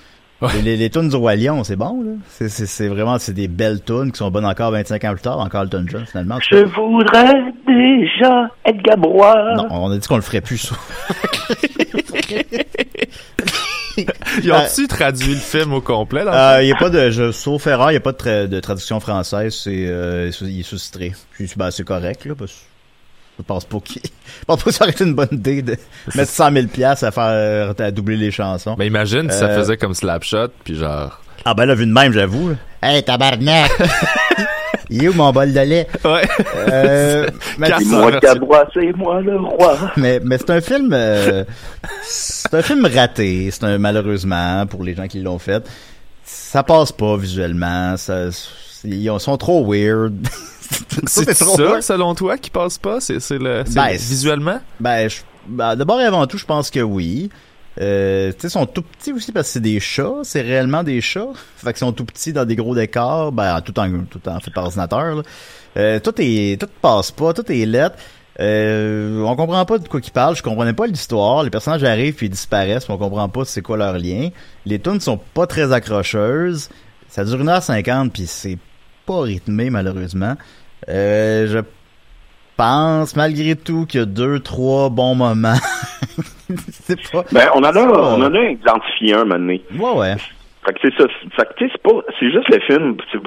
[0.53, 2.11] Les, les, les tunes du Roi Lion, c'est bon, là.
[2.28, 5.22] C'est, c'est, c'est vraiment, c'est des belles tunes qui sont bonnes encore 25 ans plus
[5.22, 6.39] tard, encore Elton John, finalement.
[6.51, 9.55] Je voudrais déjà être Gabrois.
[9.57, 10.74] Non, on a dit qu'on le ferait plus, ça.
[14.42, 16.24] Ils ont-tu traduit le film au complet?
[16.24, 18.16] dans Euh, il y a pas de, je, sauf erreur, il n'y a pas de,
[18.18, 21.12] tra- de traduction française, c'est, euh, il est sous-titré.
[21.32, 22.57] Puis, ben, c'est correct, là, parce que
[23.38, 24.03] je pense pas qu'il,
[24.40, 25.76] je pense pas que ça aurait été une bonne idée de
[26.14, 28.76] mettre 100 000 piastres à faire, à doubler les chansons.
[28.78, 31.20] Mais imagine si ça Euh, faisait comme Slapshot, puis genre...
[31.45, 32.55] Ah ben là, vu de même, j'avoue.
[32.82, 33.70] Hey, tabarnak!
[34.90, 35.86] Il est où mon bol de lait?
[36.05, 36.28] Ouais.
[36.70, 37.26] Euh,
[37.59, 39.78] mais, C'est moi c'est moi le roi.
[39.97, 41.42] mais, mais c'est un film, euh,
[42.62, 45.64] c'est un film raté, c'est un, malheureusement, pour les gens qui l'ont fait.
[46.24, 48.28] Ça passe pas visuellement, ça,
[48.84, 50.14] ils sont trop weird.
[51.07, 51.82] C'est trop ça, weird.
[51.82, 52.98] selon toi, qui passe pas?
[53.00, 54.61] C'est le, Ben, le- visuellement?
[54.80, 57.28] Ben, je- ben, d'abord et avant tout, je pense que oui.
[57.80, 60.82] Euh, tu sais, ils sont tout petits aussi parce que c'est des chats, c'est réellement
[60.82, 61.26] des chats.
[61.57, 64.50] Fait qu'ils sont tout petits dans des gros décors, ben tout en tout en fait
[64.52, 65.16] par ordinateur.
[65.16, 65.22] là.
[65.76, 67.96] Euh, tout est tout passe pas, tout est lettre.
[68.41, 72.14] Euh, on comprend pas de quoi ils parlent, je comprenais pas l'histoire, les personnages arrivent
[72.16, 74.30] puis ils disparaissent, puis on comprend pas c'est quoi leur lien.
[74.66, 76.68] Les tunes sont pas très accrocheuses.
[77.07, 78.59] Ça dure 1h50 puis c'est
[79.07, 80.35] pas rythmé malheureusement.
[80.89, 81.59] Euh, je
[82.57, 85.55] pense malgré tout qu'il y a deux trois bons moments.
[87.12, 89.57] pas Ben, on en a, pas- on en a identifié un maintenant.
[89.78, 90.16] Ouais ouais.
[90.66, 91.07] Fait que c'est ça.
[91.37, 92.97] Fait que, c'est pas, c'est juste le film.
[93.12, 93.18] C'est,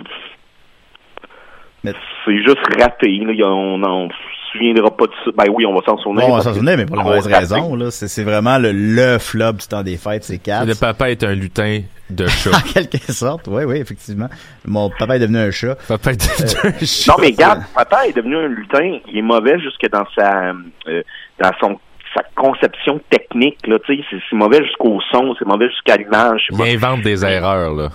[1.83, 1.93] Mais-
[2.25, 3.47] c'est juste raté, là.
[3.47, 4.15] On se
[4.57, 5.31] souviendra pas de ça.
[5.37, 6.27] Ben oui, on va s'en souvenir.
[6.27, 7.91] Bon, on s'en souvenait, mais pour la mauvaise raison, là.
[7.91, 10.67] C'est, c'est vraiment le, le flop du temps des fêtes, c'est quatre.
[10.67, 12.51] Le papa est un lutin de chat.
[12.55, 14.29] En quelque sorte, oui, oui, effectivement.
[14.65, 15.75] Mon papa est devenu un chat.
[15.87, 17.11] papa est devenu un chat.
[17.11, 18.99] Non, mais regarde, papa est devenu un lutin.
[19.11, 20.53] Il est mauvais jusque dans sa,
[20.87, 21.03] euh,
[21.41, 21.79] dans son,
[22.15, 23.77] sa conception technique, là.
[23.85, 26.47] Tu sais, c'est, c'est mauvais jusqu'au son, c'est mauvais jusqu'à l'image.
[26.51, 27.89] Il invente des erreurs, là.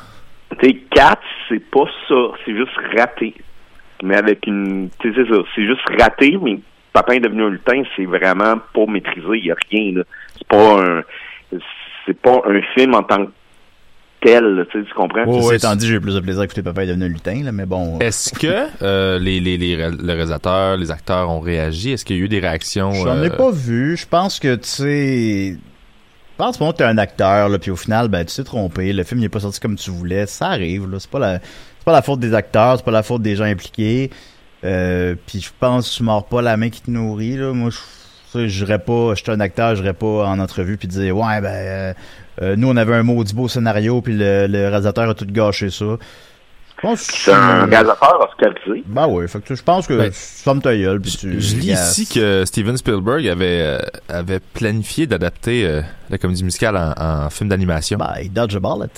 [0.60, 2.14] Tu sais, 4, c'est pas ça.
[2.44, 3.34] C'est juste raté.
[4.03, 5.40] Mais avec une, tu sais, c'est ça.
[5.55, 6.59] C'est juste raté, mais
[6.92, 9.28] papa est devenu un lutin, c'est vraiment pas maîtrisé.
[9.34, 10.03] Il y a rien, là.
[10.36, 11.03] C'est pas un,
[12.05, 13.30] c'est pas un film en tant que
[14.20, 15.24] tel, là, tu sais, tu comprends?
[15.40, 17.42] Ceci étant dit, j'ai eu plus de plaisir à écouter papa est devenu un lutin,
[17.44, 17.98] là, mais bon.
[17.98, 21.92] Est-ce que euh, les, les, les, ré- le réalisateur, les acteurs ont réagi?
[21.92, 22.92] Est-ce qu'il y a eu des réactions?
[22.92, 23.96] J'en ai euh, pas vu.
[23.96, 25.57] Je pense que, tu sais...
[26.34, 28.92] Je pense que t'es un acteur, là, puis au final, ben, tu t'es trompé.
[28.92, 30.26] Le film n'est pas sorti comme tu voulais.
[30.26, 30.98] Ça arrive, là.
[30.98, 31.38] C'est pas la,
[31.82, 34.10] c'est pas la faute des acteurs, c'est pas la faute des gens impliqués.
[34.62, 37.52] Euh, puis je pense que tu mords pas la main qui te nourrit, là.
[37.52, 37.70] Moi,
[38.32, 41.94] je, j'irais pas, j'étais un acteur, j'irais pas en entrevue puis dire, ouais, ben, euh,
[42.40, 45.70] euh, nous, on avait un maudit beau scénario, puis le, le réalisateur a tout gâché
[45.70, 45.96] ça.
[46.82, 48.82] Je pense que C'est un réalisateur oscarisé.
[48.86, 51.40] Ben oui, fait que je pense que Ben, ta gueule, puis tu...
[51.40, 53.78] Je lis ici que Steven Spielberg avait, euh,
[54.08, 57.98] avait planifié d'adapter euh, la comédie musicale en, en film d'animation.
[57.98, 58.88] Ben, il dodge a bullet.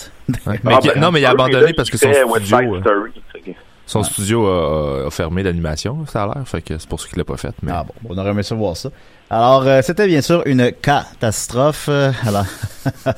[0.47, 0.59] Ouais.
[0.64, 2.80] Mais Ah, ben, non, mais il a abandonné parce que son West studio, Side euh,
[2.80, 3.55] Story,
[3.87, 6.43] son studio a, a fermé d'animation, ça a l'air.
[6.47, 7.53] Fait que c'est pour ça qu'il l'a pas fait.
[7.62, 7.72] Mais...
[7.74, 8.89] Ah bon, on aurait aimé ça voir ça.
[9.30, 11.87] Alors, euh, c'était bien sûr une catastrophe.
[11.89, 12.45] euh, alors,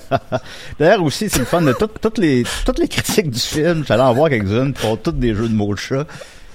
[0.79, 3.85] d'ailleurs aussi, c'est le fun de tout- toutes les toutes les critiques du film.
[3.87, 6.07] J'allais en voir quelques-unes pour toutes des jeux de mots de chat.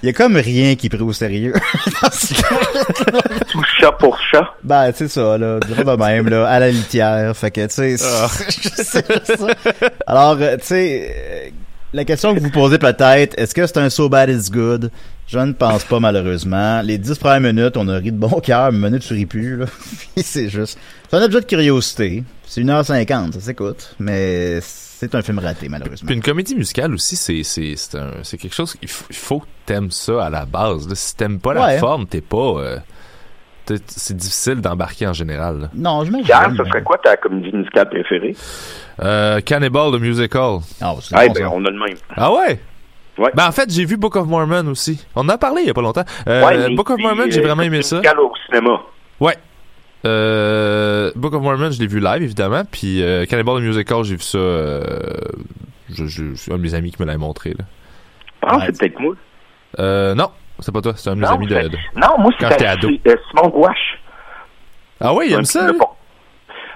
[0.02, 1.52] Il y a comme rien qui est pris au sérieux.
[3.50, 4.50] Tout chat pour chat.
[4.64, 5.60] ben, c'est ça, là.
[5.60, 7.36] Dirais de même, là, à la litière.
[7.36, 8.28] Fait que, tu sais, Ah.
[10.06, 11.50] Alors, euh, tu sais, euh,
[11.92, 14.90] la question que vous posez peut-être, est-ce que c'est un so bad is good?
[15.28, 16.82] Je ne pense pas, malheureusement.
[16.82, 19.56] Les dix premières minutes, on a ri de bon cœur, mais minute, tu ris plus,
[19.56, 19.66] là.
[20.16, 20.78] C'est juste,
[21.10, 22.24] c'est un objet de curiosité.
[22.46, 23.94] C'est 1h50, ça s'écoute.
[23.98, 26.06] Mais c'est un film raté, malheureusement.
[26.06, 29.16] Puis une comédie musicale aussi, c'est c'est c'est un c'est quelque chose qu'il faut, il
[29.16, 30.86] faut que t'aimes ça à la base.
[30.88, 30.94] Là.
[30.94, 31.74] Si t'aimes pas Ouais.
[31.74, 32.78] la forme, t'es pas euh,
[33.86, 35.60] c'est difficile d'embarquer en général.
[35.62, 35.68] là.
[35.74, 36.10] Non, je.
[36.22, 38.34] Pierre, ce serait quoi ta comédie musicale préférée?
[39.02, 40.58] Euh, Cannibal the Musical.
[40.80, 41.96] Ah, c'est Ah, bon, ben, on a le même.
[42.16, 42.60] Ah ouais?
[43.18, 43.30] Ouais.
[43.34, 45.04] Ben en fait, j'ai vu Book of Mormon aussi.
[45.14, 46.04] On en a parlé il y a pas longtemps.
[46.28, 47.98] Euh, Ouais, Book of Mormon, j'ai euh, vraiment aimé ça.
[48.18, 48.80] au cinéma.
[49.20, 49.36] Ouais.
[50.04, 54.16] Euh, Book of Mormon, je l'ai vu live évidemment, puis euh, Cannibal the Musical, j'ai
[54.16, 54.38] vu ça.
[54.38, 54.82] Euh,
[55.90, 57.50] je, je, c'est un de mes amis qui me l'a montré.
[57.50, 57.64] Là.
[58.50, 58.62] Que Ouais.
[58.66, 59.14] c'est peut-être moi.
[59.78, 60.30] Euh, non,
[60.60, 61.54] c'est pas toi, c'est un de mes Non, amis de.
[61.54, 62.88] de- non, moi, Quand c'est ado.
[62.88, 63.98] euh, Simon Gouache.
[65.00, 65.72] Ah ouais, il aime ça.
[65.74, 65.96] pas-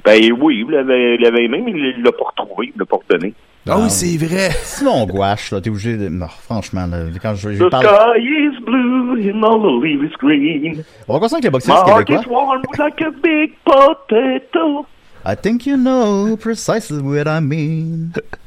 [0.05, 2.97] Ben oui, il l'avait il l'avait aimé, mais il l'a pas retrouvé, il l'a pas
[2.97, 3.35] redonné.
[3.68, 4.51] Ah oui, c'est vrai.
[4.62, 6.09] Simon Gouache, là, t'es obligé de...
[6.09, 7.85] Non, franchement, là, quand je, je The parle...
[7.87, 10.85] sky is blue and all the leaves is green.
[11.09, 12.22] On va continuer avec les My boxeurs heart québécois.
[12.24, 14.87] is warm like a big potato.
[15.24, 18.12] I think you know precisely what I mean.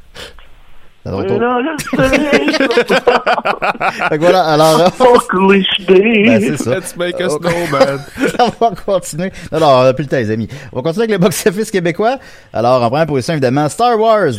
[1.06, 1.38] Autour.
[1.40, 2.52] I
[4.08, 4.78] Fait que voilà, alors...
[5.88, 6.74] Ben, c'est ça.
[6.76, 7.38] Let's make a Oh.
[7.38, 8.00] snowman.
[8.38, 9.32] on va continuer.
[9.52, 10.48] Non, non, on a plus le temps, les amis.
[10.72, 12.18] On va continuer avec les box-office québécois.
[12.52, 14.30] Alors, en première position, évidemment, Star Wars.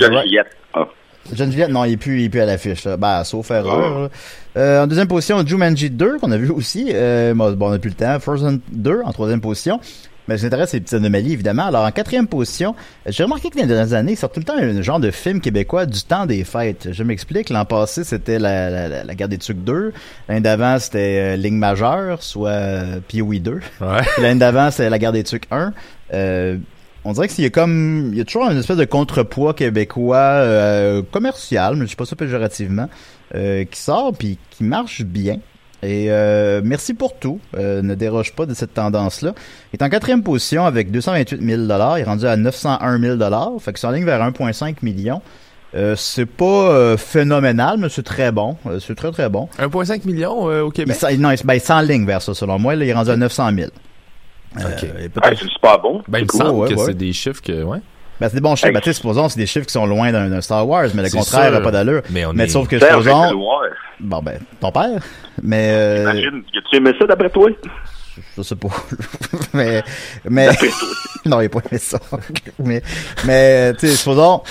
[0.74, 0.86] Ah.
[1.34, 2.84] John Juliette, non, il est plus, il est plus à l'affiche.
[2.86, 2.98] là.
[2.98, 4.00] Ben, sauf erreur.
[4.02, 4.10] là.
[4.58, 6.90] Euh, en deuxième position, Jumanji 2, qu'on a vu aussi.
[6.94, 8.20] Euh, bon, bon, on n'a plus le temps.
[8.20, 9.80] Frozen 2, en troisième position.
[10.32, 11.66] Mais ce qui m'intéresse, c'est les petites anomalies, évidemment.
[11.66, 12.76] Alors, en quatrième position,
[13.06, 15.12] j'ai remarqué que dans les dernières années, il sort tout le temps un genre de
[15.12, 16.90] film québécois du temps des fêtes.
[16.92, 17.50] Je m'explique.
[17.50, 19.94] L'an passé, c'était la, la, la, la guerre des Tucs 2.
[20.28, 23.52] L'année d'avant, c'était euh, Ligne majeure, soit euh, POE 2.
[23.52, 23.88] Ouais.
[24.20, 25.74] L'année d'avant, c'était la guerre des Tucs 1.
[26.14, 26.58] Euh,
[27.04, 30.18] on dirait qu'il y a comme, il y a toujours une espèce de contrepoids québécois
[30.18, 32.90] euh, commercial, mais je sais pas ça péjorativement,
[33.34, 35.40] euh, qui sort puis qui marche bien.
[35.84, 37.40] Et euh, merci pour tout.
[37.58, 39.34] Euh, ne déroge pas de cette tendance-là.
[39.74, 41.72] Il est en quatrième position avec 228 000 Il
[42.02, 45.22] est rendu à 901 000 Fait que c'est en ligne vers 1,5 million.
[45.74, 48.58] Euh, c'est pas euh, phénoménal, mais c'est très bon.
[48.68, 49.48] Euh, c'est très très bon.
[49.58, 50.96] 1,5 million euh, au Il, Québec.
[50.98, 52.76] s'en- non, il, ben, il s'enligne vers ça, selon moi.
[52.76, 53.70] Là, il est rendu à 900 000.
[54.58, 54.84] Euh, Ok.
[54.84, 56.04] et Ouais, peut-être- c'est super bon.
[56.10, 56.86] Ben, il me cool, semble ouais, que ouais.
[56.88, 57.64] c'est des chiffres que.
[57.64, 57.80] Ouais.
[58.20, 58.74] Ben, c'est des bons chiffres.
[58.74, 61.10] Ben, tu sais, supposons, c'est des chiffres qui sont loin d'un Star Wars, mais le
[61.10, 62.02] contraire n'a pas d'allure.
[62.12, 63.32] Mais on mais est- sauf que supposons.
[64.02, 65.02] Bon, ben, ton père.
[65.42, 67.50] Mais, euh, Imagine, tu aimé ça d'après toi?
[68.38, 68.70] je sais pas.
[69.54, 69.84] mais,
[70.30, 70.50] mais,
[71.26, 72.00] non, il a pas aimé ça.
[72.60, 72.82] mais,
[73.26, 74.42] mais, tu sais, supposons,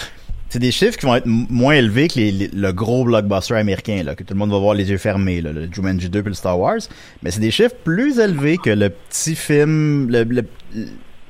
[0.49, 4.03] c'est des chiffres qui vont être moins élevés que les- les- le gros blockbuster américain,
[4.05, 6.31] là, que tout le monde va voir les yeux fermés, là, le Jumanji 2 puis
[6.31, 6.79] le Star Wars.
[7.23, 10.43] Mais c'est des chiffres plus élevés que le petit film, le, le,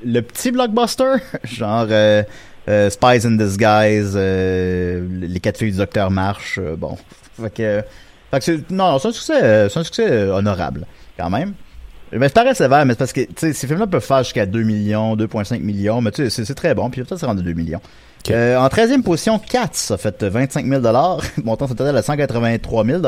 [0.05, 2.23] le petit blockbuster, genre, euh,
[2.69, 6.97] euh, Spies in Disguise, euh, les quatre filles du Docteur March, euh, bon.
[7.41, 7.83] Fait que,
[8.31, 10.85] fait que c'est, non, c'est un succès, euh, c'est un succès euh, honorable,
[11.17, 11.53] quand même.
[12.13, 14.45] Mais c'est pareil sévère, mais c'est parce que, tu sais, ces films-là peuvent faire jusqu'à
[14.45, 17.43] 2 millions, 2,5 millions, mais tu sais, c'est- c'est très bon, puis peut-être rendre à
[17.43, 17.79] 2 millions.
[18.29, 20.81] Euh, en 13e position, Cats a fait 25 000
[21.43, 23.01] montant son total à 183 000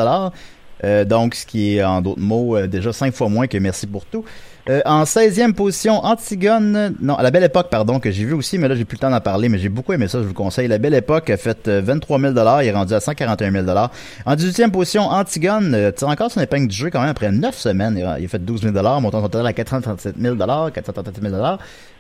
[0.84, 3.88] euh, donc ce qui est, en d'autres mots, euh, déjà 5 fois moins que Merci
[3.88, 4.26] pour tout.
[4.70, 8.58] Euh, en 16e position, Antigone, non, à la belle époque, pardon, que j'ai vu aussi,
[8.58, 10.30] mais là, j'ai plus le temps d'en parler, mais j'ai beaucoup aimé ça, je vous
[10.30, 10.70] le conseille.
[10.70, 13.78] La belle époque a fait euh, 23 000 il est rendu à 141 000
[14.26, 17.58] En 18e position, Antigone euh, tire encore son épingle du jeu quand même après 9
[17.58, 17.98] semaines.
[17.98, 21.36] Il a, fait 12 000 montant son total à 437 000 437 000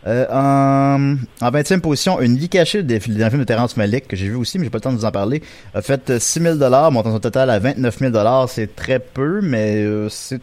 [0.05, 4.27] euh, en, en 20e position, une vie cachée d'un film de Terrence Malick que j'ai
[4.27, 5.41] vu aussi, mais j'ai pas le temps de vous en parler,
[5.73, 6.55] a fait euh, 6 000
[6.91, 10.41] montant son total à 29 000 C'est très peu, mais euh, c'est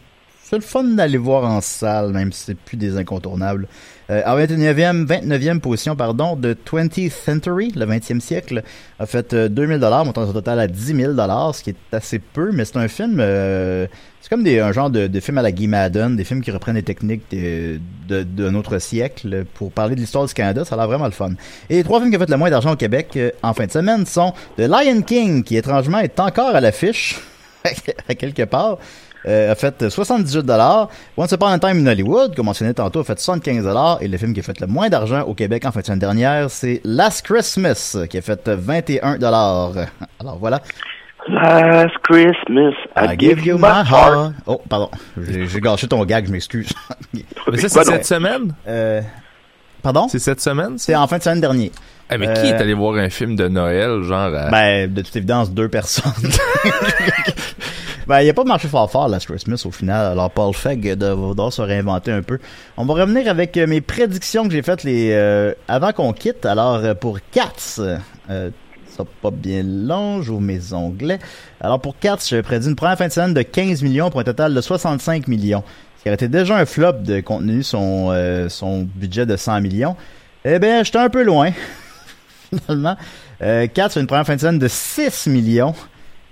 [0.51, 3.69] c'est le fun d'aller voir en salle, même si c'est plus des incontournables.
[4.09, 8.61] Euh, en 29e, 29e position, pardon, de 20th Century, le 20e siècle,
[8.99, 11.93] a fait euh, 2000 dollars, montant son total à 10 000 dollars, ce qui est
[11.93, 13.87] assez peu, mais c'est un film, euh,
[14.19, 16.83] c'est comme un genre de, film à la Guy Madden, des films qui reprennent des
[16.83, 17.79] techniques de,
[18.09, 21.11] de, d'un autre siècle pour parler de l'histoire du Canada, ça a l'air vraiment le
[21.11, 21.31] fun.
[21.69, 23.67] Et les trois films qui ont fait le moins d'argent au Québec euh, en fin
[23.67, 27.21] de semaine sont The Lion King, qui étrangement est encore à l'affiche,
[28.09, 28.79] à quelque part,
[29.27, 30.45] euh, a fait 78
[31.17, 33.67] Once Upon a Time in Hollywood, comme mentionné tantôt, a fait 75
[34.01, 35.99] Et le film qui a fait le moins d'argent au Québec en fin de semaine
[35.99, 39.19] dernière, c'est Last Christmas, qui a fait 21
[40.19, 40.61] Alors voilà.
[41.27, 44.33] Last Christmas, I give you my heart.
[44.47, 44.89] Oh, pardon.
[45.17, 46.69] J'ai gâché ton gag, je m'excuse.
[47.13, 48.55] Mais ça, c'est cette semaine?
[48.67, 49.01] Euh,
[49.83, 50.07] pardon?
[50.07, 50.79] C'est cette semaine?
[50.79, 51.69] C'est en fin de semaine dernière.
[52.13, 54.49] Eh, mais qui Euh, est allé voir un film de Noël, genre à...
[54.49, 56.11] Ben, de toute évidence, deux personnes.
[58.07, 60.11] ben, il n'y a pas marché fort fort Last Christmas au final.
[60.11, 62.39] Alors, Paul Fegg doit, se réinventer un peu.
[62.77, 66.45] On va revenir avec euh, mes prédictions que j'ai faites les euh, avant qu'on quitte.
[66.45, 68.49] Alors, euh, pour Cats, euh,
[68.91, 71.19] ça pas bien long, j'ouvre mes onglets.
[71.59, 74.23] Alors, pour Cats, j'avais prédit une première fin de semaine de 15 millions pour un
[74.23, 75.63] total de 65 millions.
[75.97, 79.61] Ce qui aurait été déjà un flop de contenu son, euh, son budget de 100
[79.61, 79.95] millions.
[80.43, 81.51] Eh bien, j'étais un peu loin
[82.49, 82.97] finalement.
[83.41, 85.75] Euh, 4 sur une première fin de semaine de 6 millions.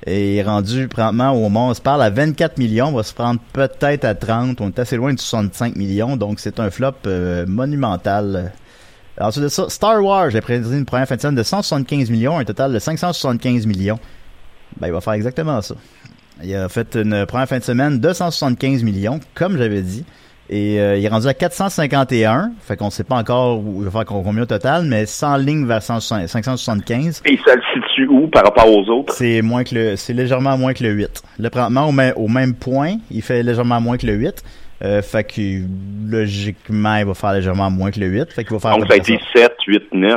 [0.06, 2.88] Et est rendu présentement au moment où on se parle à 24 millions.
[2.88, 4.62] On va se prendre peut-être à 30.
[4.62, 6.16] On est assez loin de 65 millions.
[6.16, 8.54] Donc c'est un flop euh, monumental.
[9.20, 12.38] Ensuite de ça, Star Wars, j'ai présenté une première fin de semaine de 175 millions,
[12.38, 14.00] un total de 575 millions.
[14.80, 15.76] Ben, il va faire exactement ça.
[16.42, 20.06] Il a fait une première fin de semaine de 175 millions, comme j'avais dit.
[20.52, 22.52] Et euh, il est rendu à 451.
[22.62, 25.66] Fait qu'on sait pas encore où il va faire combien au total, mais 100 lignes
[25.68, 27.22] vers 160 575.
[27.26, 29.14] Et ça le situe où par rapport aux autres?
[29.14, 31.22] C'est moins que le, c'est légèrement moins que le 8.
[31.40, 34.44] Là, présentement, au, même- au même point, il fait légèrement moins que le 8.
[34.82, 35.62] Euh, fait que,
[36.10, 38.32] logiquement, il va faire légèrement moins que le 8.
[38.34, 40.16] Fait qu'il va faire Donc ça a été 7, 8, 9.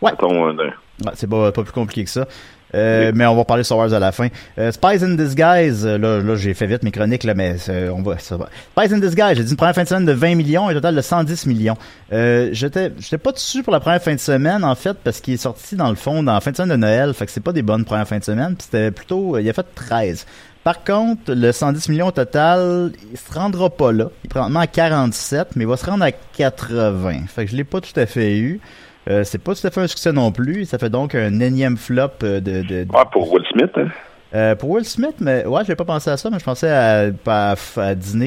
[0.00, 0.10] Ouais.
[0.12, 0.70] mettons, euh,
[1.04, 2.26] Ouais, c'est pas, pas plus compliqué que ça.
[2.74, 4.28] Euh, Mais on va parler Star Wars à la fin.
[4.58, 7.56] Euh, Spies in Disguise, euh, là, là j'ai fait vite mes chroniques, là, mais
[7.90, 8.48] on va, ça va.
[8.76, 10.94] Spies in Disguise, j'ai dit une première fin de semaine de 20 millions, un total
[10.94, 11.76] de 110 millions.
[12.12, 15.34] Euh, j'étais, j'étais pas dessus pour la première fin de semaine, en fait, parce qu'il
[15.34, 17.40] est sorti dans le fond, dans la fin de semaine de Noël, fait que c'est
[17.40, 20.26] pas des bonnes premières fins de semaine, puis c'était plutôt, il a fait 13.
[20.64, 24.06] Par contre, le 110 millions au total, il se rendra pas là.
[24.22, 27.26] Il est probablement à 47, mais il va se rendre à 80.
[27.28, 28.60] Fait que je l'ai pas tout à fait eu.
[29.08, 30.64] Euh, c'est pas tout à fait un succès non plus.
[30.64, 32.62] Ça fait donc un énième flop euh, de.
[32.62, 33.70] de, Ouais, pour Will Smith.
[33.76, 33.88] Hein?
[34.34, 37.10] Euh, pour Will Smith, mais ouais, j'avais pas pensé à ça, mais je pensais à,
[37.26, 37.54] à,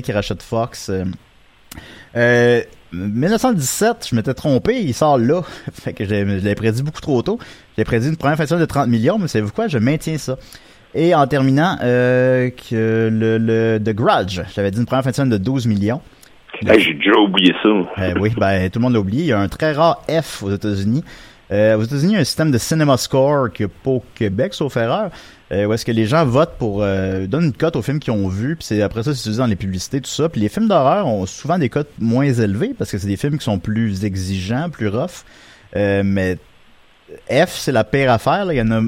[0.01, 0.89] qui rachète Fox.
[0.89, 1.03] Euh,
[2.15, 2.61] euh,
[2.93, 5.41] 1917, je m'étais trompé, il sort là.
[5.73, 7.39] fait que j'ai- je l'avais prédit beaucoup trop tôt.
[7.77, 9.67] J'ai prédit une première fin de semaine de 30 millions, mais savez-vous quoi?
[9.67, 10.37] Je maintiens ça.
[10.95, 15.37] Et en terminant, euh, que le, le The Grudge, j'avais dit une première fin de
[15.37, 16.01] 12 millions.
[16.61, 17.69] J'ai déjà oublié ça.
[17.69, 19.23] Euh, oui, ben tout le monde l'a oublié.
[19.23, 21.03] Il y a un très rare F aux États-Unis.
[21.51, 24.53] Euh, aux États-Unis, il y a un système de Cinema Score qui pas au Québec,
[24.53, 25.11] sauf erreur,
[25.51, 28.11] euh, où est-ce que les gens votent pour euh, donnent une cote aux films qu'ils
[28.11, 30.27] ont vus, puis c'est après ça c'est utilisé dans les publicités, tout ça.
[30.27, 33.37] Puis les films d'horreur ont souvent des cotes moins élevées parce que c'est des films
[33.37, 35.23] qui sont plus exigeants, plus rough.
[35.75, 36.37] Euh, mais
[37.29, 38.51] F, c'est la pire affaire.
[38.51, 38.81] Il y en a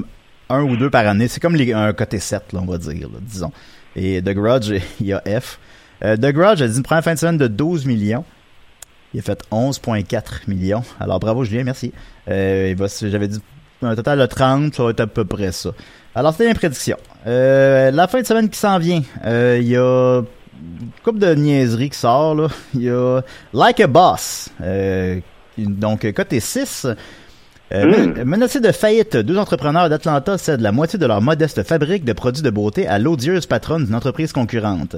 [0.50, 1.28] un ou deux par année.
[1.28, 3.52] C'est comme les, un côté 7, là, on va dire, disons.
[3.96, 5.58] Et The Grudge, il y a F.
[6.04, 8.24] Euh, The Grudge a dit une première fin de semaine de 12 millions.
[9.12, 10.82] Il a fait 11,4 millions.
[11.00, 11.92] Alors bravo Julien, merci.
[12.28, 13.40] Euh, J'avais dit
[13.82, 15.70] un total de 30, ça va être à peu près ça.
[16.14, 16.96] Alors c'était une prédiction.
[17.26, 21.90] Euh, la fin de semaine qui s'en vient, il y a une couple de niaiseries
[21.90, 22.48] qui sort là.
[22.74, 23.20] Il y a
[23.52, 24.50] Like a Boss.
[25.58, 26.86] donc côté 6.
[27.72, 32.04] Euh, men- Menacés de faillite, deux entrepreneurs d'Atlanta cèdent la moitié de leur modeste fabrique
[32.04, 34.96] de produits de beauté à l'odieuse patronne d'une entreprise concurrente.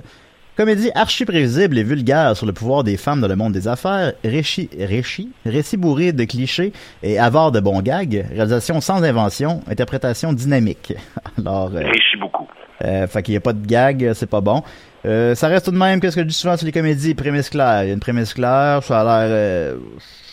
[0.56, 4.12] Comédie archi prévisible et vulgaire sur le pouvoir des femmes dans le monde des affaires,
[4.22, 10.34] réchi, réchi, récit bourré de clichés et avare de bons gags, réalisation sans invention, interprétation
[10.34, 10.92] dynamique.
[11.38, 12.46] Alors, euh, Réchis beaucoup.
[12.84, 14.62] euh, fait qu'il n'y a pas de gag, c'est pas bon.
[15.06, 17.14] Euh, ça reste tout de même que ce que je dis souvent sur les comédies,
[17.14, 17.84] prémisse claire.
[17.84, 19.28] Il y a une prémisse claire, ça a l'air...
[19.34, 19.76] Euh,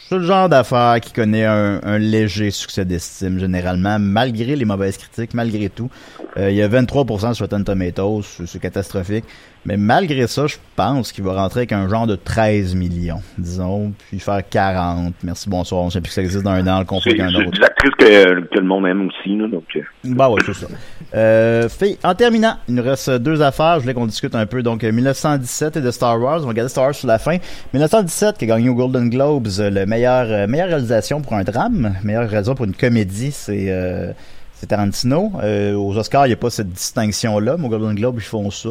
[0.10, 4.98] c'est le genre d'affaire qui connaît un, un léger succès d'estime généralement, malgré les mauvaises
[4.98, 5.92] critiques, malgré tout.
[6.36, 9.26] Euh, il y a 23% sur Rotten Tomatoes, c'est catastrophique.
[9.66, 13.92] Mais malgré ça, je pense qu'il va rentrer avec un genre de 13 millions, disons,
[14.08, 15.14] puis faire 40.
[15.24, 15.82] Merci, bonsoir.
[15.82, 17.52] On sait plus que ça existe dans un an, le C'est conflit qu'un c'est autre.
[17.52, 19.64] des actrices que, que le monde aime aussi, là, donc...
[19.76, 20.68] euh, Bah ouais, c'est ça.
[21.14, 23.76] Euh, fait, en terminant, il nous reste deux affaires.
[23.76, 24.64] Je voulais qu'on discute un peu.
[24.64, 26.38] Donc, euh, 1917 et de Star Wars.
[26.38, 27.38] On va regarder Star Wars sur la fin.
[27.74, 31.44] 1917 qui a gagné au Golden Globes euh, le meilleur, euh, meilleure réalisation pour un
[31.44, 34.12] drame, meilleure réalisation pour une comédie, c'est euh,
[34.54, 35.32] c'est Tarantino.
[35.44, 38.50] Euh, aux Oscars, il n'y a pas cette distinction-là, mais au Golden Globe, ils font
[38.52, 38.70] ça.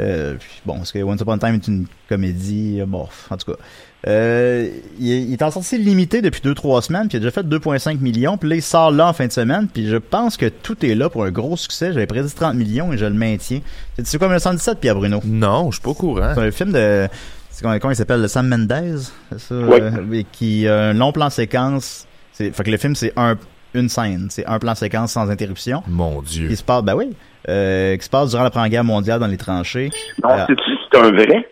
[0.00, 2.78] Euh, puis bon, est-ce que Once Upon a Time est une comédie?
[2.80, 3.58] Euh, Bon, en tout cas.
[4.06, 4.68] Euh,
[5.00, 7.42] il, est- il est en sortie limitée depuis 2-3 semaines, puis il a déjà fait
[7.46, 10.46] 2,5 millions, puis là, il sort là en fin de semaine, puis je pense que
[10.46, 11.92] tout est là pour un gros succès.
[11.92, 13.60] J'avais prédit 30 millions et je le maintiens.
[13.96, 15.20] Tu sais quoi, 1917, Pierre Bruno?
[15.24, 16.32] Non, je suis pas au courant.
[16.34, 17.08] C'est un film de...
[17.50, 18.20] c'est Comment, il s'appelle?
[18.22, 19.00] Le Sam Mendes?
[19.32, 19.54] C'est ça?
[19.56, 19.78] Oui.
[19.80, 22.06] Euh, qui a un long plan séquence.
[22.32, 23.36] C'est, fait que le film, c'est un,
[23.74, 24.28] une scène.
[24.30, 25.82] C'est un plan séquence sans interruption.
[25.86, 26.48] Mon Dieu.
[26.48, 27.10] Qui se passe, ben oui,
[27.48, 29.90] euh, qui se passe durant la Première Guerre mondiale dans les tranchées.
[30.22, 31.48] Non, Euh, c'est-tu c'est un vrai?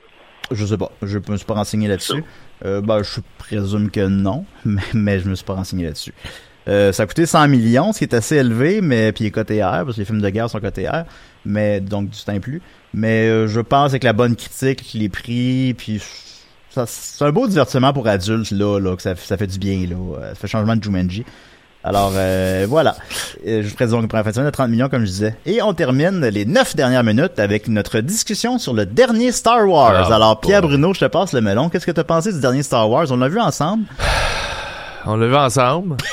[0.53, 0.93] je sais pas.
[1.03, 2.23] Je me suis pas renseigné là-dessus.
[2.65, 6.15] Euh, ben, je présume que non, mais, mais je me suis pas renseigné là-dessus.
[6.69, 9.31] Euh, ça a coûté 100 millions, ce qui est assez élevé, mais puis il est
[9.31, 11.05] coté R, parce que les films de guerre sont cotés R,
[11.45, 12.61] mais donc du temps plus.
[12.93, 16.03] Mais euh, je pense avec la bonne critique, les prix, puis
[16.71, 19.87] ça, c'est un beau divertissement pour adultes là, là que ça, ça fait du bien
[19.89, 19.95] là.
[20.19, 21.25] Euh, Ça fait changement de Jumanji.
[21.87, 22.97] Alors euh, voilà,
[23.47, 25.37] Euh, je présente une première de 30 millions comme je disais.
[25.47, 30.09] Et on termine les 9 dernières minutes avec notre discussion sur le dernier Star Wars.
[30.11, 31.69] Ah, Alors Pierre Bruno, je te passe le melon.
[31.69, 33.07] Qu'est-ce que tu as pensé du dernier Star Wars?
[33.13, 33.85] On l'a vu ensemble?
[35.05, 35.97] On l'a vu ensemble.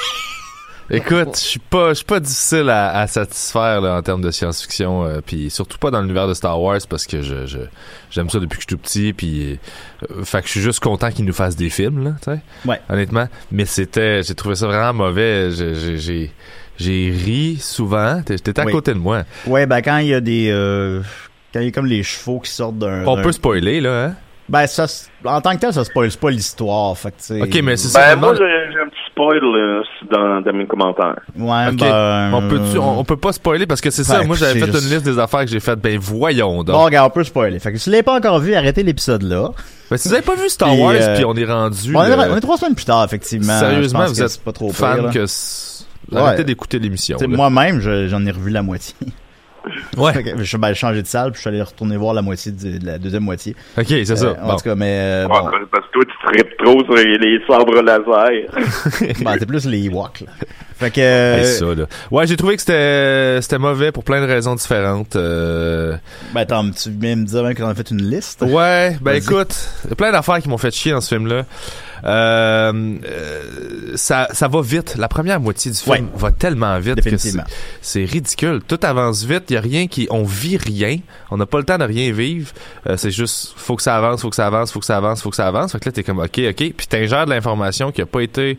[0.93, 4.29] Écoute, je suis pas, je suis pas difficile à, à satisfaire là, en termes de
[4.31, 7.45] science-fiction, euh, puis surtout pas dans l'univers de Star Wars parce que je,
[8.11, 9.59] j'aime ça depuis que je suis tout petit, puis
[10.11, 12.39] euh, fait que je suis juste content qu'ils nous fassent des films là, tu sais.
[12.65, 12.79] Ouais.
[12.89, 15.49] Honnêtement, mais c'était, j'ai trouvé ça vraiment mauvais.
[15.51, 16.29] J'ai,
[16.77, 18.21] j'ai, ri souvent.
[18.23, 18.71] T'es- T'étais à Oui.
[18.71, 19.23] côté de moi.
[19.47, 21.01] Ouais, ben quand il y a des euh,
[21.53, 24.15] quand il y a comme les chevaux qui sortent d'un On peut spoiler là, hein?
[24.49, 27.41] Ben ça s- en tant que tel ça spoil pas l'histoire, fait que tu sais.
[27.41, 28.09] Ok, mais c'est ça.
[28.09, 28.43] Ben, me moi, j'ai
[28.79, 29.39] un petit spoil
[30.11, 31.15] dans, dans mes commentaires.
[31.37, 31.77] Ouais, Ok.
[31.79, 34.19] ben on peut, on, on peut pas spoiler parce que c'est ça.
[34.19, 35.79] Ben, Moi, j'avais fait juste- une liste des affaires que j'ai faites.
[35.79, 36.75] Ben voyons donc.
[36.75, 37.59] Bon, regarde, on peut spoiler.
[37.59, 39.49] Fait que si vous l'avez pas encore vu, arrêtez l'épisode là.
[39.91, 41.95] Ben, si vous avez pas vu Star Puis, Wars, euh, puis on est rendu.
[41.95, 43.59] On est, là, on est trois semaines plus tard, effectivement.
[43.59, 46.19] Sérieusement, vous êtes pas trop fan pire, que c- Ouais.
[46.19, 47.17] arrêtez d'écouter l'émission.
[47.27, 48.95] Moi-même, je- j'en ai revu la moitié.
[49.97, 50.13] Ouais.
[50.13, 52.51] Fait que je ben, changé de salle, puis je suis allé retourner voir la moitié
[52.51, 53.55] de, de la deuxième moitié.
[53.77, 54.25] Ok, c'est ça.
[54.25, 54.55] Euh, En Bon.
[54.55, 59.21] tout cas, mais euh, Ouais, Parce que toi, tu tripes trop sur les, sabres laser.
[59.23, 60.21] ben, c'est plus les Ewoks.
[60.21, 60.27] Là.
[60.77, 61.85] Fait que euh, ça, là.
[62.11, 65.15] Ouais, j'ai trouvé que c'était c'était mauvais pour plein de raisons différentes.
[65.15, 65.95] euh,
[66.33, 68.41] ben attends, tu viens me dire même qu'on a fait une liste?
[68.41, 69.55] Ouais, ben écoute,
[69.85, 71.43] il y a plein d'affaires qui m'ont fait chier dans ce film-là.
[72.05, 72.97] Euh,
[73.95, 74.95] ça, ça va vite.
[74.97, 76.03] La première moitié du film Ouais.
[76.15, 77.43] va tellement vite que c'est Définitivement.
[77.81, 78.61] c'est ridicule.
[78.67, 79.43] Tout avance vite.
[79.49, 80.97] Il y a rien qui, on vit rien.
[81.31, 82.51] On n'a pas le temps de rien vivre.
[82.87, 85.21] Euh, c'est juste, faut que ça avance, faut que ça avance, faut que ça avance,
[85.21, 85.71] faut que ça avance.
[85.73, 86.55] Fait que là, t'es comme, ok, ok.
[86.55, 88.57] Puis t'ingères de l'information qui a pas été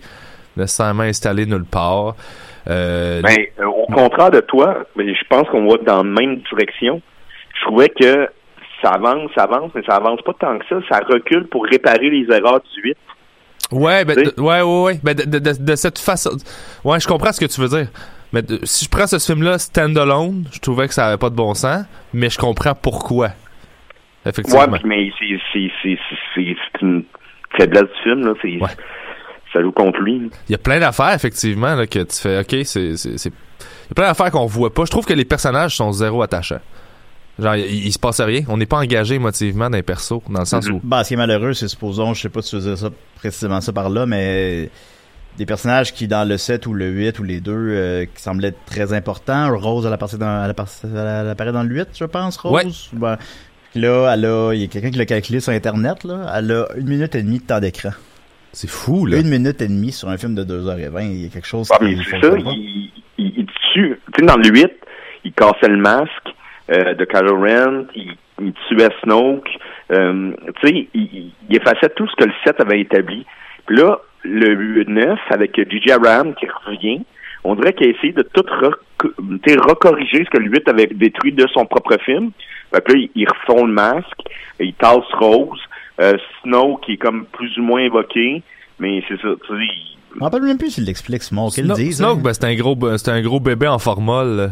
[0.57, 2.15] nécessairement installée nulle part.
[2.69, 6.41] Euh, Ben, euh, au contraire de toi, mais je pense qu'on va dans la même
[6.51, 7.01] direction.
[7.61, 8.29] Je trouvais que
[8.83, 10.77] ça avance, ça avance, mais ça avance pas tant que ça.
[10.91, 12.97] Ça recule pour réparer les erreurs du 8.
[13.73, 15.01] Ouais, ben, de- ouais, ouais, ouais.
[15.03, 16.31] Ben, de- de cette façon.
[16.85, 17.89] Ouais, je comprends ce que tu veux dire.
[18.35, 21.37] Mais de- si je prends ce film-là stand-alone, je trouvais que ça avait pas de
[21.37, 23.31] bon sens, mais je comprends pourquoi.
[24.27, 24.61] Effectivement.
[24.63, 25.99] Ouais, mais c'est c'est c'est
[26.35, 27.05] c'est c'est une
[27.57, 28.33] faiblesse du film là.
[28.43, 28.69] C'est Ouais.
[29.53, 30.31] ça joue contre lui.
[30.49, 32.97] Il y a plein d'affaires, effectivement, là, que tu fais, OK, c'est.
[32.97, 34.85] c'est- c'est- Il y a plein d'affaires qu'on voit pas.
[34.87, 36.61] Je trouve que les personnages sont zéro attachants.
[37.39, 38.41] Genre, il, il se passe rien.
[38.49, 40.81] On n'est pas engagé émotivement dans les persos, dans le sens où.
[40.83, 43.61] Ben, ce qui est malheureux, c'est supposons, je sais pas si tu dire ça précisément
[43.61, 44.71] ça par là, mais
[45.37, 48.49] des personnages qui dans le 7 ou le 8 ou les deux euh, qui semblaient
[48.49, 49.57] être très importants.
[49.57, 52.91] Rose elle apparaît dans, elle apparaît- elle apparaît dans le 8, je pense, Rose.
[52.93, 53.17] Ben,
[53.75, 56.33] là, elle a, il y a quelqu'un qui l'a calculé sur Internet, là.
[56.37, 57.91] Elle a une minute et demie de temps d'écran.
[58.53, 59.19] C'est fou, là.
[59.19, 61.03] Une minute et demie sur un film de 2h20.
[61.11, 63.99] Il y a quelque chose Ah, qui c'est ça, il, il, il tue.
[64.15, 64.71] Tu sais, dans le 8,
[65.25, 66.11] il cassait le masque
[66.71, 69.49] euh, de Kylo Ren, il, il tuait Snoke.
[69.91, 70.33] Euh,
[70.63, 73.27] tu sais, il effaçait tout ce que le 7 avait établi.
[73.67, 77.03] Puis là, le 9, avec Gigi Abraham qui revient,
[77.45, 78.43] on dirait qu'il a essayé de tout
[79.69, 82.31] recorriger ce que le 8 avait détruit de son propre film.
[82.75, 84.21] Fait que là, ils- refont le masque,
[84.61, 85.61] ils tassent Rose,
[86.01, 88.43] euh, Snow qui est comme plus ou moins évoqué,
[88.79, 91.23] mais c'est ça, tu sais, il- Je me rappelle même plus s'il l'explique.
[91.23, 91.97] Qu'il Snoke, le dise.
[91.99, 92.23] Snoke, hein.
[92.23, 94.49] ben, c'est un gros, c'est un gros bébé en formol là,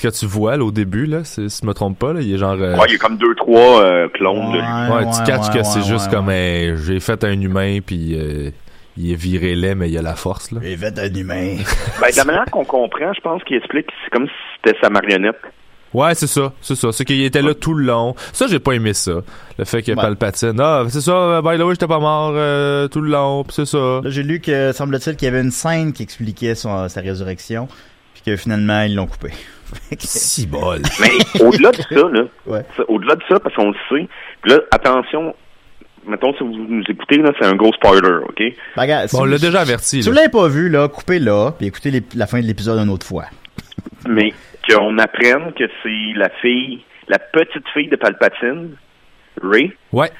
[0.00, 2.38] que tu vois là, au début là, si je me trompe pas là, il est
[2.38, 2.52] genre.
[2.52, 4.94] euh, Ouais, il y a comme deux, trois euh, clones de lui.
[4.94, 7.40] ouais, tu ouais, catches que ouais, c'est ouais, juste ouais, comme un- j'ai fait un
[7.40, 8.50] humain puis euh,
[8.96, 10.60] il est viré laid mais il a la force là.
[10.62, 11.56] J'ai fait un humain.
[12.00, 14.32] Ben, de la manière qu'on comprend, je pense qu'il explique que c'est comme si
[14.64, 15.36] c'était sa marionnette.
[15.94, 16.92] Ouais, c'est ça, c'est ça.
[16.92, 18.14] C'est qu'il était là tout le long.
[18.32, 19.22] Ça, j'ai pas aimé ça.
[19.58, 19.96] Le fait que Ouais.
[19.96, 23.54] Palpatine, ah, c'est ça, by the way, j'étais pas mort euh, tout le long, pis
[23.54, 24.00] c'est ça.
[24.04, 27.66] Là, j'ai lu que, semble-t-il, qu'il y avait une scène qui expliquait son- sa résurrection,
[28.12, 29.30] puis que finalement, ils l'ont coupé.
[29.98, 30.82] si bol.
[31.00, 32.64] Mais au-delà de ça, là, Ouais.
[32.88, 34.08] au-delà de ça, parce qu'on le sait,
[34.42, 35.34] puis là, attention,
[36.06, 38.38] mettons, si vous nous écoutez, là, c'est un gros spoiler, OK?
[38.38, 40.02] Ben, regarde, Bon, on l'a déjà averti.
[40.02, 40.22] Si vous là.
[40.22, 43.24] l'avez pas vu, là, coupez-la, puis écoutez la fin de l'épisode une autre fois.
[44.08, 44.32] Mais
[44.68, 48.76] qu'on apprenne que c'est la fille, la petite fille de Palpatine,
[49.42, 49.72] Ray.
[49.92, 50.10] Ouais.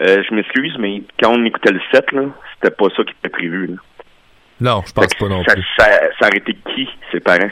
[0.00, 2.22] Euh, je m'excuse, mais quand on écoutait le 7, là,
[2.54, 3.68] c'était pas ça qui était prévu.
[3.68, 3.74] Là.
[4.60, 5.64] Non, je pense pas non ça, plus.
[5.78, 5.86] Ça,
[6.18, 7.50] ça aurait été qui, ses parents?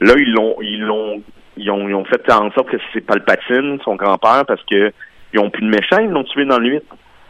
[0.00, 1.22] Là, ils l'ont, ils l'ont,
[1.56, 4.92] ils ont, ils ont fait en sorte que c'est Palpatine, son grand-père, parce que
[5.32, 6.82] ils ont plus de méchants, ils l'ont tué dans le 8.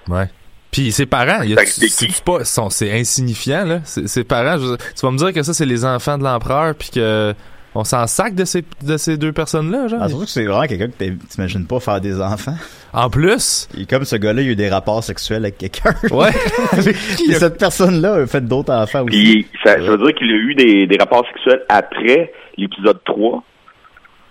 [0.09, 0.27] Ouais.
[0.71, 2.41] Puis ses parents, c'est pas,
[2.93, 3.81] insignifiant là.
[3.85, 6.19] Ses ses parents, je veux dire, tu vas me dire que ça c'est les enfants
[6.19, 7.35] de l'empereur, puis que
[7.75, 10.01] on s'en sac de ces de ces deux personnes là, genre.
[10.03, 12.57] Ah, surtout que c'est vraiment quelqu'un que t'imagines pas faire des enfants.
[12.93, 13.69] En plus.
[13.79, 15.95] Et comme ce gars-là, il a eu des rapports sexuels avec quelqu'un.
[16.11, 16.31] Ouais.
[17.29, 19.11] Et cette personne-là a fait d'autres enfants aussi.
[19.11, 23.43] Puis ça, ça veut dire qu'il a eu des, des rapports sexuels après l'épisode 3.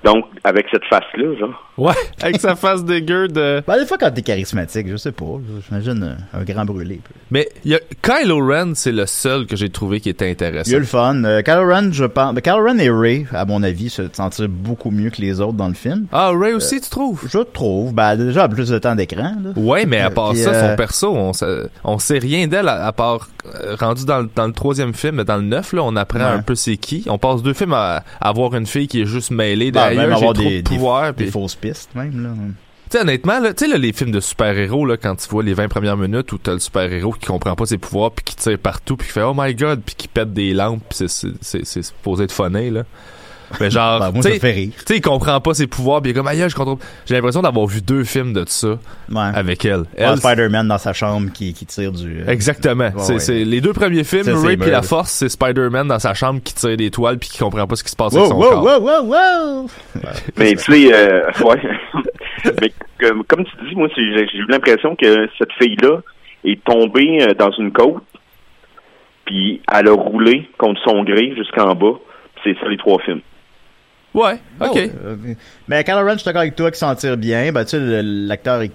[0.06, 1.62] Donc, avec cette face-là, genre.
[1.78, 3.62] Ouais, avec sa face dégueu de.
[3.68, 5.26] Ben, des fois, quand t'es charismatique, je sais pas.
[5.68, 7.01] J'imagine un, un grand brûlé.
[7.32, 10.70] Mais y a Kylo Ren, c'est le seul que j'ai trouvé qui était intéressant.
[10.70, 11.22] Il y a le fun.
[11.26, 12.34] Euh, Kylo Ren, je pense.
[12.34, 15.53] Ben, Kylo Ren et Ray, à mon avis, se sentiraient beaucoup mieux que les autres
[15.58, 16.06] dans le film.
[16.14, 17.28] Ah, Ray aussi, tu trouves?
[17.30, 17.93] Je trouve.
[17.93, 19.34] Ben, déjà, plus de temps d'écran.
[19.58, 22.70] Ouais, mais à part Puis, ça, euh, son perso, on sait, on sait rien d'elle
[22.70, 25.74] à, à part euh, rendu dans, le- dans le troisième film, mais dans le neuf,
[25.74, 26.26] là, on apprend Ouais.
[26.26, 27.03] un peu c'est qui.
[27.10, 29.95] On passe deux films à, à avoir une fille qui est juste mêlée Ben, derrière,
[29.98, 31.08] même j'ai avoir trop des, de pouvoir.
[31.08, 32.30] des, puis- des fausses pistes, même, là.
[32.89, 35.68] Tu sais, honnêtement, là, là, les films de super-héros, là, quand tu vois les 20
[35.70, 38.96] premières minutes où t'as le super-héros qui comprend pas ses pouvoirs puis qui tire partout
[38.96, 41.66] puis qui fait «Oh my God» puis qui pète des lampes puis c'est- c'est- c'est
[41.66, 42.84] c'est supposé être funné, là.
[43.60, 44.72] Mais genre, Ben, moi, tu ça sais, me fait rire.
[44.78, 47.16] tu sais, il comprend pas ses pouvoirs puis il est comme «Aïe, je contrôle...» J'ai
[47.16, 48.78] l'impression d'avoir vu deux films de ça Ouais.
[49.34, 49.82] avec elle.
[49.82, 52.22] Ouais, Elle, Spider-Man dans sa chambre qui, qui tire du.
[52.22, 52.86] euh, Exactement.
[52.86, 53.20] Ouais, c'est, ouais.
[53.20, 54.82] c'est- les deux premiers films, Ray puis la.
[54.82, 57.84] Force, c'est Spider-Man dans sa chambre qui tire des toiles puis qui comprend pas ce
[57.84, 58.64] qui se passe Wow, avec son wow, corps.
[58.64, 59.70] wow, wow, wow!
[60.38, 61.62] Mais tu sais, euh, ouais.
[62.62, 66.00] Mais comme, comme tu dis, moi, j'ai eu l'impression que cette fille-là
[66.43, 68.04] est tombée euh, dans une côte,
[69.26, 71.93] puis elle a roulé contre son gré jusqu'en bas.
[72.43, 73.22] C'est ça les trois films.
[74.16, 74.70] Ouais, ok.
[74.74, 75.16] Oh, euh,
[75.68, 77.51] mais Kylo Ren, je suis d'accord avec toi, qui s'en tire bien.
[77.51, 78.72] Ben, tu sais, le- l'acteur est,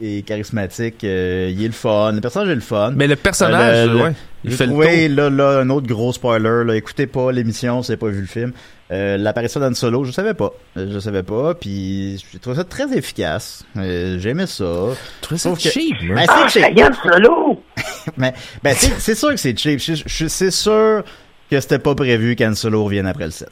[0.00, 2.12] est charismatique, euh, il est le fun.
[2.12, 2.92] Le personnage est le fun.
[2.96, 4.12] Mais le personnage, Euh, le- ouais,
[4.44, 6.76] il fait le trouvé, là, là, un autre gros spoiler, là.
[6.76, 8.52] Écoutez pas l'émission si vous pas vu le film.
[8.92, 10.52] Euh, L'apparition d'Han Solo, je savais pas.
[10.76, 13.64] Je savais pas, puis j'ai trouvé ça très efficace.
[13.78, 14.64] Euh, J'aimais ça.
[15.22, 16.16] trouvais ça Sauf que- cheap, moi.
[16.16, 16.64] Ben, Ah, cheap.
[17.02, 17.62] Solo!
[18.18, 19.80] Mais, ben, c'est c'est sûr que c'est cheap.
[19.80, 21.04] Je- je- C'est sûr
[21.50, 23.48] que c'était pas prévu qu'Han Solo revienne après le 7.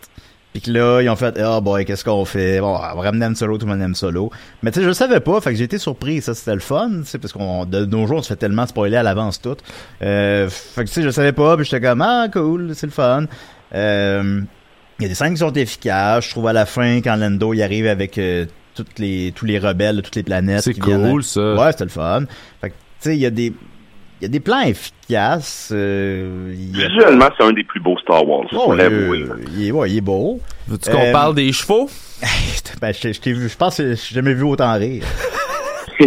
[0.52, 2.58] Puis que là, ils ont fait, ah boy, qu'est-ce qu'on fait?
[2.60, 4.30] Bon, on va ramener Han Solo, tout le monde aime Solo.
[4.64, 6.20] Mais tu sais, je le savais pas, fait que j'ai été surpris.
[6.22, 8.66] Ça, c'était le fun, tu sais, parce qu'on, de nos jours, on se fait tellement
[8.66, 9.56] spoiler à l'avance tout.
[10.02, 12.86] Euh, fait que tu sais, je le savais pas, puis j'étais comme, ah, cool, c'est
[12.86, 13.26] le fun.
[13.74, 14.40] Euh,
[14.98, 16.24] il y a des scènes qui sont efficaces.
[16.26, 18.44] Je trouve à la fin, quand Lando, il arrive avec euh,
[18.74, 20.62] toutes les, tous les rebelles de toutes les planètes.
[20.62, 21.54] C'est viennent- cool, ça.
[21.54, 22.24] Ouais, c'était le fun.
[22.60, 23.52] Fait que, tu sais, il y a des,
[24.20, 25.70] il y a des plans efficaces.
[25.72, 26.54] euh, a-
[26.88, 28.44] Visuellement, c'est un des plus beaux Star Wars.
[28.52, 28.90] Oh, il, est-
[29.56, 30.40] il est, ouais, il est beau.
[30.68, 31.88] Veux-tu qu'on Euh, parle des chevaux?
[32.80, 35.04] Ben, je, je t'ai vu, je pense que j'ai jamais vu autant rire.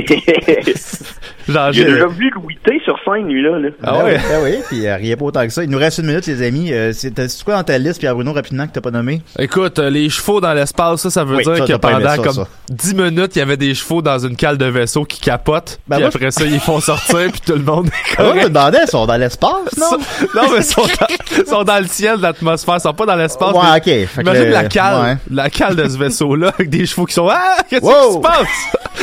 [1.48, 3.60] J'ai j'ai- déjà vu Louis T sur scène, lui-là.
[3.60, 3.70] Là.
[3.84, 4.14] Ah Ben ouais?
[4.16, 5.64] oui, ben oui, puis euh, riez pas autant que ça.
[5.64, 6.72] Il nous reste une minute, les amis.
[6.74, 7.14] Euh, c'est
[7.44, 9.22] quoi dans ta liste, Pierre Bruno, rapidement, que t'as pas nommé?
[9.38, 12.18] Écoute, euh, les chevaux dans l'espace, ça, ça veut Oui, dire ça, que pendant ça,
[12.18, 12.48] comme ça.
[12.70, 15.80] 10 minutes, il y avait des chevaux dans une cale de vaisseau qui capotent.
[15.88, 18.28] Ben, puis moi, après ça, ils font sortir, puis tout le monde est Ah, me
[18.30, 18.48] correct.
[18.50, 19.98] demandais, ils sont dans l'espace, non?
[20.36, 21.08] non, mais ils sont dans,
[21.40, 23.54] ils sont dans le ciel l'atmosphère, ils sont pas dans l'espace.
[23.54, 24.10] Ouais, mais ok.
[24.22, 25.18] Imagine le- la cale, ouais.
[25.32, 28.48] la cale de ce vaisseau-là avec des chevaux qui sont Ah, qu'est-ce qui se passe?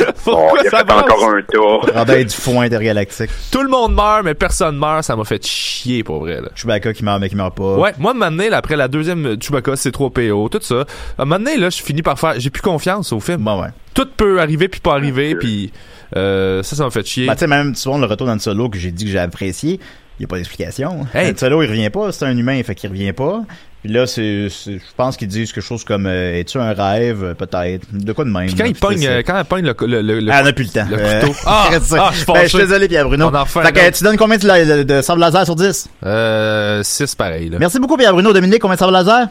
[0.03, 1.03] Oh, Pourquoi il a ça brasse?
[1.03, 1.85] encore un tour.
[2.31, 3.29] Du fond intergalactique.
[3.51, 6.39] Tout le monde meurt, mais personne meurt, ça m'a fait chier pour vrai.
[6.41, 6.49] Là.
[6.55, 7.75] Chewbacca qui meurt, mais qui meurt pas.
[7.75, 10.85] Ouais, moi, de m'amener, là, après la deuxième Chewbacca, C3PO, tout ça,
[11.17, 13.43] à un moment donné, là, je finis par faire, j'ai plus confiance au film.
[13.43, 13.69] Bon, ouais.
[13.93, 15.73] Tout peut arriver puis pas arriver, puis
[16.15, 17.27] euh, ça, ça m'a fait chier.
[17.27, 19.73] Bah, tu sais, même souvent, le retour dans Solo que j'ai dit que j'ai apprécié,
[19.73, 21.05] il n'y a pas d'explication.
[21.13, 21.33] Hey.
[21.37, 23.41] Solo, il revient pas, c'est un humain, fait qu'il revient pas.
[23.83, 27.33] Puis là, c'est, c'est- je pense qu'ils disent quelque chose comme, euh, es-tu un rêve,
[27.35, 28.45] peut-être, de quoi de même.
[28.45, 30.39] Puis quand là, il puis pogne, euh, quand il pogne le, le, le, le- Ah,
[30.41, 30.87] on n'a plus le temps.
[30.89, 31.33] le Euh, couteau.
[31.47, 31.97] Ah, arrête ça.
[31.99, 32.67] ah, je suis Ben, je suis fâché.
[32.67, 33.29] désolé, Pierre Bruno.
[33.31, 34.43] On en refait Fait que, tu donnes combien de,
[34.77, 35.89] de, de sable laser sur 10?
[36.05, 37.57] Euh, 6 pareil, là.
[37.59, 38.31] Merci beaucoup, Pierre Bruno.
[38.33, 39.27] Dominique, combien de sable laser?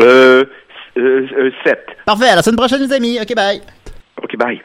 [0.00, 0.44] Euh,
[0.96, 1.78] euh, euh, 7.
[2.06, 3.18] Parfait, à la semaine prochaine, les amis.
[3.20, 3.60] OK, bye.
[4.22, 4.60] OK, bye.